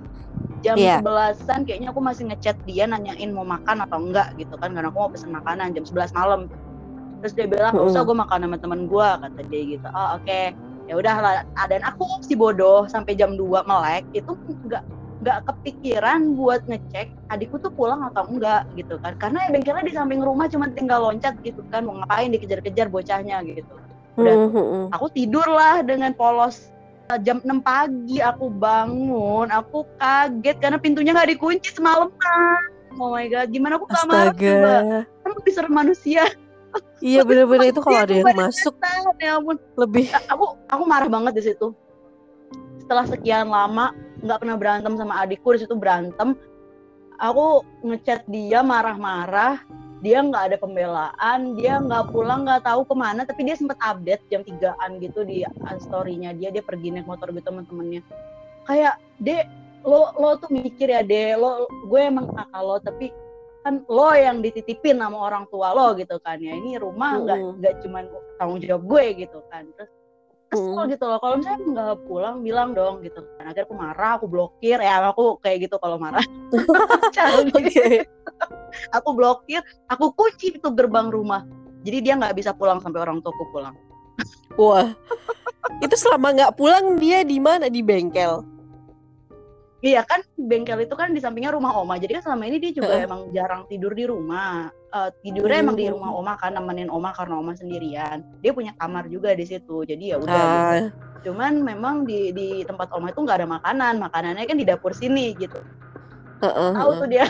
Jam 0.62 0.78
yeah. 0.78 1.02
sebelasan 1.02 1.66
kayaknya 1.66 1.90
aku 1.90 1.98
masih 1.98 2.30
ngechat 2.30 2.54
dia 2.68 2.86
nanyain 2.86 3.32
mau 3.34 3.42
makan 3.42 3.82
atau 3.82 3.98
enggak 3.98 4.38
gitu 4.38 4.54
kan. 4.54 4.70
Karena 4.70 4.88
aku 4.94 5.02
mau 5.02 5.10
pesen 5.10 5.34
makanan 5.34 5.74
jam 5.74 5.82
11 5.82 6.14
malam. 6.14 6.46
Terus 7.20 7.32
dia 7.36 7.46
bilang, 7.50 7.74
usah 7.76 8.06
gue 8.06 8.16
makan 8.16 8.38
sama 8.46 8.56
temen 8.56 8.80
gue 8.86 9.08
kata 9.18 9.40
dia 9.50 9.62
gitu. 9.66 9.88
Oh 9.90 10.16
oke. 10.16 10.24
Okay. 10.24 10.54
Ya 10.90 10.98
udahlah. 10.98 11.46
Dan 11.70 11.86
aku 11.86 12.02
si 12.26 12.34
bodoh 12.34 12.90
sampai 12.90 13.14
jam 13.14 13.38
2 13.38 13.62
melek 13.62 14.02
itu 14.10 14.34
enggak 14.66 14.82
nggak 15.20 15.52
kepikiran 15.52 16.32
buat 16.32 16.64
ngecek 16.64 17.12
adikku 17.28 17.60
tuh 17.60 17.70
pulang 17.70 18.02
atau 18.10 18.26
enggak 18.26 18.66
gitu 18.74 18.98
kan. 18.98 19.14
Karena 19.22 19.46
ya 19.46 19.54
bengkelnya 19.54 19.86
di 19.86 19.94
samping 19.94 20.18
rumah 20.18 20.50
cuma 20.50 20.66
tinggal 20.74 21.06
loncat 21.06 21.38
gitu 21.46 21.62
kan 21.70 21.86
mau 21.86 22.02
ngapain 22.02 22.34
dikejar-kejar 22.34 22.90
bocahnya 22.90 23.38
gitu. 23.46 23.70
Udah 24.18 24.34
mm 24.34 24.50
-hmm. 24.50 24.84
aku 24.90 25.06
tidur 25.14 25.46
lah 25.46 25.86
dengan 25.86 26.10
polos 26.10 26.74
jam 27.22 27.38
6 27.42 27.62
pagi 27.62 28.22
aku 28.22 28.50
bangun 28.50 29.50
aku 29.50 29.82
kaget 29.98 30.56
karena 30.58 30.78
pintunya 30.78 31.14
nggak 31.14 31.38
dikunci 31.38 31.70
semalaman. 31.70 32.62
Oh 32.98 33.14
my 33.14 33.30
god 33.30 33.54
gimana 33.54 33.78
aku 33.78 33.86
kamar 33.86 34.34
coba. 34.34 35.06
Kan 35.06 35.30
serem 35.54 35.74
manusia 35.74 36.26
iya 37.00 37.24
bener-bener 37.24 37.72
itu 37.72 37.80
kalau 37.80 38.04
ada 38.04 38.14
yang 38.14 38.28
masuk 38.36 38.74
ya 39.20 39.36
ampun. 39.40 39.56
lebih 39.76 40.12
aku 40.28 40.56
aku 40.68 40.82
marah 40.84 41.08
banget 41.08 41.32
di 41.36 41.42
situ. 41.52 41.72
Setelah 42.84 43.06
sekian 43.08 43.48
lama 43.48 43.92
nggak 44.20 44.38
pernah 44.44 44.56
berantem 44.60 44.92
sama 45.00 45.14
adikku 45.24 45.56
di 45.56 45.64
situ 45.64 45.74
berantem. 45.76 46.36
Aku 47.20 47.64
ngechat 47.84 48.24
dia 48.28 48.64
marah-marah. 48.64 49.60
Dia 50.00 50.24
nggak 50.24 50.44
ada 50.48 50.56
pembelaan 50.56 51.40
dia 51.60 51.76
nggak 51.76 52.08
pulang 52.08 52.48
nggak 52.48 52.64
tahu 52.64 52.88
ke 52.88 52.94
mana. 52.96 53.28
Tapi 53.28 53.44
dia 53.44 53.56
sempat 53.56 53.76
update 53.84 54.24
jam 54.32 54.40
3an 54.40 54.96
gitu 55.00 55.24
di 55.28 55.44
storynya 55.80 56.32
dia. 56.32 56.48
Dia 56.48 56.64
pergi 56.64 56.92
naik 56.92 57.04
motor 57.04 57.28
gitu 57.32 57.52
temen-temennya 57.52 58.00
kayak 58.68 59.02
dek 59.18 59.50
lo 59.82 60.12
lo 60.20 60.36
tuh 60.36 60.48
mikir 60.52 60.92
ya 60.92 61.04
dek. 61.04 61.36
Lo 61.36 61.68
gue 61.88 62.00
emang 62.00 62.28
kakak 62.32 62.62
lo 62.64 62.76
tapi 62.80 63.12
kan 63.70 63.86
lo 63.86 64.10
yang 64.18 64.42
dititipin 64.42 64.98
sama 64.98 65.30
orang 65.30 65.46
tua 65.46 65.70
lo 65.70 65.94
gitu 65.94 66.18
kan 66.26 66.42
ya. 66.42 66.58
Ini 66.58 66.82
rumah 66.82 67.22
nggak 67.22 67.38
mm. 67.38 67.54
nggak 67.62 67.74
cuman 67.86 68.04
tanggung 68.34 68.58
jawab 68.58 68.82
gue 68.82 69.04
gitu 69.22 69.38
kan. 69.46 69.62
Terus 69.78 69.90
kesel 70.50 70.82
mm. 70.82 70.90
gitu 70.90 71.04
loh 71.06 71.18
kalau 71.22 71.34
misalnya 71.38 71.62
nggak 71.70 71.98
pulang 72.10 72.36
bilang 72.42 72.74
dong 72.74 72.98
gitu. 73.06 73.22
Kan 73.38 73.54
akhirnya 73.54 73.70
aku 73.70 73.74
marah 73.78 74.10
aku 74.18 74.26
blokir 74.26 74.82
ya 74.82 75.06
aku 75.06 75.38
kayak 75.38 75.70
gitu 75.70 75.78
kalau 75.78 76.02
marah. 76.02 76.26
Okay. 77.50 78.02
aku 78.90 79.14
blokir 79.14 79.62
aku 79.86 80.10
kunci 80.18 80.58
itu 80.58 80.68
gerbang 80.74 81.06
rumah. 81.14 81.46
Jadi 81.86 82.10
dia 82.10 82.18
nggak 82.18 82.34
bisa 82.34 82.50
pulang 82.50 82.82
sampai 82.82 83.06
orang 83.06 83.22
tuaku 83.22 83.46
pulang. 83.54 83.78
Wah. 84.58 84.90
Itu 85.78 85.94
selama 85.94 86.34
nggak 86.34 86.58
pulang 86.58 86.98
dia 86.98 87.22
di 87.22 87.38
mana? 87.38 87.70
Di 87.70 87.86
bengkel 87.86 88.42
Iya 89.80 90.04
kan 90.04 90.20
bengkel 90.36 90.84
itu 90.84 90.92
kan 90.92 91.16
di 91.16 91.24
sampingnya 91.24 91.56
rumah 91.56 91.72
oma. 91.72 91.96
Jadi 91.96 92.20
kan 92.20 92.22
selama 92.28 92.44
ini 92.44 92.60
dia 92.60 92.72
juga 92.76 92.92
uh. 92.92 93.00
emang 93.00 93.32
jarang 93.32 93.64
tidur 93.64 93.96
di 93.96 94.04
rumah. 94.04 94.68
Uh, 94.92 95.08
tidurnya 95.24 95.58
uh. 95.60 95.64
emang 95.64 95.76
di 95.80 95.88
hmm. 95.88 95.94
rumah 95.96 96.10
oma 96.12 96.32
kan 96.36 96.52
nemenin 96.52 96.92
oma 96.92 97.16
karena 97.16 97.40
oma 97.40 97.56
sendirian. 97.56 98.20
Dia 98.44 98.52
punya 98.52 98.76
kamar 98.76 99.08
juga 99.08 99.32
di 99.32 99.48
situ. 99.48 99.88
Jadi 99.88 100.12
ya 100.12 100.16
udah. 100.20 100.36
Uh. 100.36 100.44
Gitu. 100.44 101.32
Cuman 101.32 101.64
memang 101.64 102.04
di 102.04 102.28
di 102.36 102.60
tempat 102.68 102.92
oma 102.92 103.08
itu 103.08 103.24
nggak 103.24 103.38
ada 103.40 103.48
makanan. 103.48 103.94
Makanannya 103.96 104.44
kan 104.44 104.58
di 104.60 104.68
dapur 104.68 104.92
sini 104.92 105.32
gitu. 105.40 105.56
Uh, 106.40 106.48
uh, 106.48 106.70
Tahu 106.72 106.90
tuh 107.04 107.08
dia 107.08 107.24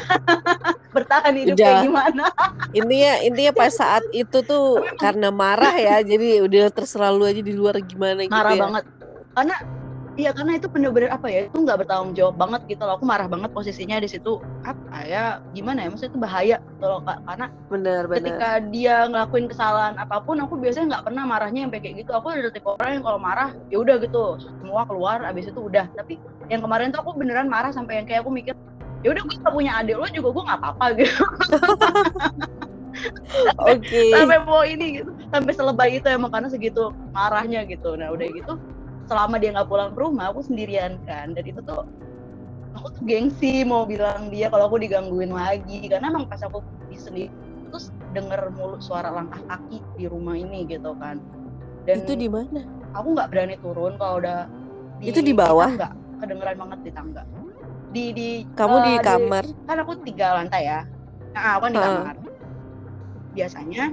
bertahan 0.95 1.35
hidup 1.35 1.55
udah. 1.59 1.67
kayak 1.67 1.83
gimana. 1.87 2.25
intinya 2.71 3.13
intinya 3.27 3.53
pas 3.55 3.75
saat 3.75 4.07
itu 4.15 4.39
tuh 4.47 4.87
karena 5.03 5.35
marah 5.35 5.75
ya. 5.75 5.99
jadi 6.03 6.47
udah 6.47 6.71
terserah 6.71 7.11
lu 7.11 7.27
aja 7.27 7.43
di 7.43 7.55
luar 7.55 7.79
gimana 7.83 8.27
gitu. 8.27 8.35
Marah 8.35 8.55
ya. 8.55 8.63
banget. 8.63 8.85
Karena 9.35 9.57
Iya 10.19 10.35
karena 10.35 10.59
itu 10.59 10.67
bener-bener 10.67 11.11
apa 11.15 11.31
ya 11.31 11.47
itu 11.47 11.55
nggak 11.55 11.87
bertanggung 11.87 12.13
jawab 12.19 12.35
banget 12.35 12.61
gitu 12.67 12.83
loh. 12.83 12.99
Aku 12.99 13.07
marah 13.07 13.31
banget 13.31 13.51
posisinya 13.55 14.03
di 14.03 14.09
situ 14.11 14.43
apa 14.67 15.07
ya 15.07 15.39
gimana 15.55 15.87
ya 15.87 15.89
maksudnya 15.95 16.11
itu 16.11 16.21
bahaya 16.21 16.57
gitu 16.59 16.87
loh 16.87 17.01
kak 17.07 17.19
karena 17.25 17.47
bener, 17.71 18.03
bener. 18.11 18.17
ketika 18.19 18.49
dia 18.75 18.97
ngelakuin 19.07 19.47
kesalahan 19.47 19.95
apa 20.03 20.19
pun 20.21 20.43
aku 20.43 20.59
biasanya 20.59 20.99
nggak 20.99 21.05
pernah 21.07 21.25
marahnya 21.31 21.61
yang 21.67 21.71
kayak 21.71 22.03
gitu. 22.03 22.11
Aku 22.11 22.27
ada 22.35 22.51
tipe 22.51 22.67
orang 22.67 22.99
yang 22.99 23.05
kalau 23.07 23.21
marah 23.23 23.51
ya 23.71 23.77
udah 23.79 23.97
gitu 24.03 24.23
semua 24.43 24.83
keluar 24.91 25.23
abis 25.23 25.47
itu 25.47 25.61
udah. 25.63 25.87
Tapi 25.95 26.19
yang 26.51 26.61
kemarin 26.61 26.91
tuh 26.91 27.07
aku 27.07 27.15
beneran 27.15 27.47
marah 27.47 27.71
sampai 27.71 28.03
yang 28.03 28.07
kayak 28.11 28.27
aku 28.27 28.35
mikir 28.35 28.55
ya 29.01 29.17
udah 29.17 29.23
gue 29.25 29.37
gak 29.41 29.55
punya 29.57 29.73
adik 29.81 29.97
lo 29.97 30.05
juga 30.13 30.29
gue 30.29 30.45
nggak 30.45 30.61
apa-apa 30.61 30.87
gitu. 31.01 31.25
Oke. 33.65 33.81
Okay. 33.81 34.11
Sampai 34.13 34.39
mau 34.45 34.61
ini 34.67 35.01
gitu, 35.01 35.11
sampai 35.33 35.53
selebay 35.57 35.91
itu 36.03 36.07
emang 36.11 36.29
karena 36.29 36.53
segitu 36.53 36.93
marahnya 37.15 37.65
gitu. 37.65 37.97
Nah 37.97 38.13
udah 38.13 38.27
gitu 38.29 38.61
selama 39.11 39.43
dia 39.43 39.51
nggak 39.51 39.67
pulang 39.67 39.91
ke 39.91 39.99
rumah 39.99 40.31
aku 40.31 40.47
sendirian 40.47 41.03
kan. 41.03 41.35
Dan 41.35 41.43
itu 41.43 41.59
tuh 41.67 41.83
aku 42.79 42.87
tuh 42.95 43.03
gengsi 43.03 43.67
mau 43.67 43.83
bilang 43.83 44.31
dia 44.31 44.47
kalau 44.47 44.71
aku 44.71 44.79
digangguin 44.79 45.35
lagi. 45.35 45.91
Karena 45.91 46.15
emang 46.15 46.31
pas 46.31 46.39
aku 46.47 46.63
di 46.87 46.95
sendiri 46.95 47.31
terus 47.71 47.91
denger 48.15 48.51
mulut 48.55 48.83
suara 48.83 49.11
langkah 49.11 49.43
kaki 49.51 49.83
di 49.99 50.07
rumah 50.07 50.39
ini 50.39 50.63
gitu 50.71 50.95
kan. 51.03 51.19
Dan 51.83 52.07
itu 52.07 52.15
di 52.15 52.31
mana? 52.31 52.63
aku 52.95 53.15
nggak 53.15 53.29
berani 53.31 53.57
turun 53.63 53.95
kalau 53.99 54.19
udah 54.19 54.51
di, 54.99 55.05
itu 55.11 55.21
di 55.23 55.33
bawah? 55.35 55.71
nggak 55.71 55.95
kedengeran 56.23 56.57
banget 56.59 56.79
di 56.83 56.91
tangga. 56.91 57.23
Di 57.91 58.05
di 58.15 58.29
kamu 58.55 58.77
uh, 58.77 58.83
di 58.87 58.93
kamar? 59.03 59.45
di, 59.47 59.55
kan 59.67 59.77
aku 59.83 59.93
tiga 60.07 60.27
lantai 60.39 60.63
ya. 60.67 60.81
Nah 61.35 61.59
aku 61.59 61.63
kan 61.67 61.71
di 61.71 61.79
uh. 61.79 61.85
kamar. 61.87 62.15
Biasanya 63.31 63.85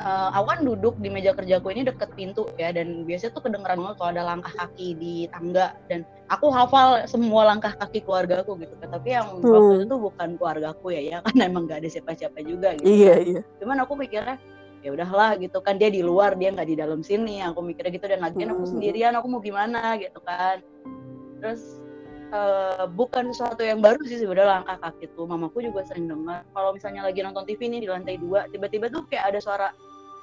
uh, 0.00 0.28
aku 0.34 0.46
kan 0.50 0.60
duduk 0.66 0.94
di 0.98 1.08
meja 1.12 1.36
kerjaku 1.36 1.70
ini 1.70 1.86
deket 1.86 2.10
pintu 2.18 2.48
ya 2.58 2.74
dan 2.74 3.06
biasanya 3.06 3.36
tuh 3.36 3.42
kedengeran 3.46 3.78
banget 3.78 3.96
kalau 4.00 4.10
ada 4.10 4.24
langkah 4.24 4.54
kaki 4.54 4.98
di 4.98 5.14
tangga 5.30 5.76
dan 5.86 6.02
aku 6.32 6.50
hafal 6.50 7.04
semua 7.06 7.46
langkah 7.46 7.74
kaki 7.76 8.02
keluarga 8.02 8.42
aku 8.42 8.58
gitu. 8.58 8.74
Tapi 8.80 9.08
yang 9.14 9.38
hmm. 9.38 9.46
waktu 9.46 9.74
itu 9.86 9.96
bukan 9.98 10.28
keluargaku 10.40 10.86
ya 10.94 11.02
ya 11.02 11.16
kan 11.26 11.36
emang 11.38 11.70
gak 11.70 11.84
ada 11.84 11.88
siapa-siapa 11.90 12.38
juga 12.42 12.74
gitu. 12.80 12.88
Iya 12.88 13.14
iya. 13.22 13.40
Cuman 13.60 13.82
aku 13.84 13.94
pikirnya 14.00 14.40
ya 14.84 14.92
udahlah 14.92 15.40
gitu 15.40 15.64
kan 15.64 15.80
dia 15.80 15.88
di 15.88 16.04
luar 16.04 16.36
dia 16.36 16.52
nggak 16.52 16.68
di 16.68 16.76
dalam 16.76 17.00
sini 17.00 17.40
aku 17.40 17.64
mikirnya 17.64 17.88
gitu 17.96 18.04
dan 18.04 18.20
lagi 18.20 18.44
hmm. 18.44 18.52
aku 18.52 18.64
sendirian 18.68 19.16
aku 19.16 19.26
mau 19.30 19.40
gimana? 19.40 19.96
gitu 20.00 20.18
kan. 20.24 20.60
Terus 21.40 21.83
Uh, 22.34 22.90
bukan 22.98 23.30
sesuatu 23.30 23.62
yang 23.62 23.78
baru 23.78 24.02
sih 24.02 24.18
sebenarnya 24.18 24.58
langkah 24.58 24.90
kaki 24.90 25.06
tuh. 25.14 25.22
Mamaku 25.22 25.62
juga 25.70 25.86
sering 25.86 26.10
dengar 26.10 26.42
kalau 26.50 26.74
misalnya 26.74 27.06
lagi 27.06 27.22
nonton 27.22 27.46
TV 27.46 27.70
nih 27.70 27.86
di 27.86 27.88
lantai 27.88 28.18
dua 28.18 28.50
tiba-tiba 28.50 28.90
tuh 28.90 29.06
kayak 29.06 29.30
ada 29.30 29.38
suara 29.38 29.68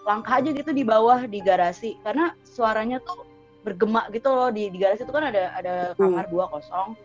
langkah 0.04 0.43
aja 0.43 0.52
gitu 0.52 0.76
di 0.76 0.84
bawah 0.84 1.24
di 1.24 1.39
garasi. 1.39 1.95
Karena 2.04 2.36
suaranya 2.43 3.00
tuh 3.08 3.24
bergema 3.63 4.12
gitu 4.12 4.28
loh 4.28 4.52
di, 4.52 4.67
di 4.67 4.78
garasi 4.84 5.08
itu 5.08 5.13
kan 5.15 5.32
ada 5.32 5.56
ada 5.56 5.76
hmm. 5.95 6.04
kamar 6.04 6.26
dua 6.28 6.52
kosong 6.52 7.00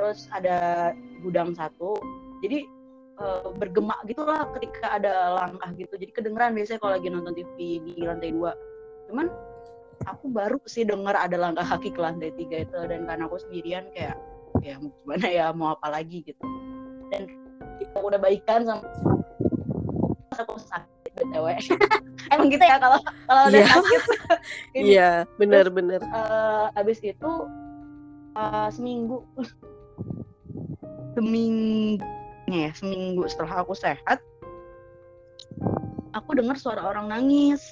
terus 0.00 0.24
ada 0.32 0.90
gudang 1.20 1.52
satu. 1.52 2.00
Jadi 2.40 2.64
uh, 3.20 3.52
bergema 3.60 4.00
gitulah 4.08 4.48
ketika 4.56 4.96
ada 4.96 5.36
langkah 5.44 5.76
gitu. 5.76 5.94
Jadi 6.00 6.08
kedengeran 6.08 6.56
biasanya 6.56 6.80
kalau 6.80 6.96
lagi 6.96 7.08
nonton 7.12 7.36
TV 7.36 7.84
di 7.84 8.00
lantai 8.00 8.32
dua. 8.32 8.56
Cuman 9.12 9.28
aku 10.06 10.26
baru 10.30 10.58
sih 10.66 10.86
dengar 10.86 11.14
ada 11.14 11.36
langkah 11.38 11.66
kaki 11.66 11.94
ke 11.94 12.00
lantai 12.00 12.30
tiga 12.34 12.66
itu 12.66 12.78
dan 12.88 13.06
karena 13.06 13.24
aku 13.26 13.38
sendirian 13.42 13.86
kayak 13.94 14.16
ya 14.60 14.78
mau 14.78 14.92
gimana 15.02 15.26
ya 15.26 15.46
mau 15.54 15.68
apa 15.74 15.88
lagi 15.90 16.22
gitu. 16.26 16.42
Dan 17.12 17.28
aku 17.92 18.06
udah 18.08 18.20
baikan 18.20 18.64
sama 18.64 18.84
aku 20.32 20.56
sakit 20.56 21.12
btw 21.12 21.44
emang 22.32 22.48
gitu 22.48 22.64
ya 22.64 22.80
kalau 22.80 23.00
kalau 23.28 23.42
udah 23.52 23.60
yeah. 23.60 23.68
sakit. 23.68 24.02
Iya 24.72 24.88
yeah, 24.88 25.14
benar 25.36 25.68
benar. 25.68 26.00
uh, 26.08 26.72
abis 26.80 27.04
itu 27.04 27.32
uh, 28.36 28.68
seminggu. 28.72 29.20
Seminggu 31.12 32.00
ya 32.52 32.68
seminggu 32.76 33.24
setelah 33.30 33.64
aku 33.64 33.72
sehat 33.72 34.20
aku 36.12 36.36
dengar 36.36 36.60
suara 36.60 36.84
orang 36.84 37.08
nangis 37.08 37.62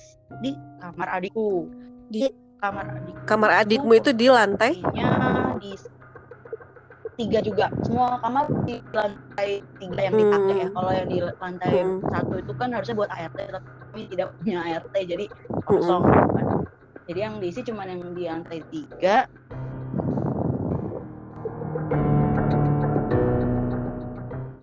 di 0.41 0.57
kamar 0.81 1.21
adikku 1.21 1.69
di 2.11 2.27
kamar 2.59 2.85
adik 2.91 3.15
kamar 3.25 3.51
adikmu 3.63 3.93
itu 3.97 4.11
di 4.11 4.27
lantai? 4.27 4.83
Di 5.63 5.73
tiga 7.21 7.39
juga. 7.45 7.67
Semua 7.85 8.17
kamar 8.25 8.49
di 8.65 8.81
lantai 8.91 9.61
tiga 9.77 10.01
yang 10.09 10.15
dipakai 10.17 10.55
ya. 10.57 10.67
Hmm. 10.67 10.75
kalau 10.75 10.93
yang 10.93 11.09
di 11.09 11.19
lantai 11.21 11.71
hmm. 11.71 11.99
satu 12.09 12.35
itu 12.41 12.53
kan 12.57 12.69
harusnya 12.73 12.97
buat 12.97 13.11
ART 13.13 13.39
tapi 13.55 14.01
tidak 14.09 14.29
punya 14.41 14.59
ART 14.65 14.95
jadi 14.95 15.25
kosong. 15.69 16.03
Hmm. 16.03 16.65
jadi 17.07 17.19
yang 17.29 17.35
diisi 17.39 17.61
cuma 17.67 17.85
yang 17.85 18.01
di 18.17 18.25
lantai 18.25 18.59
tiga 18.73 19.29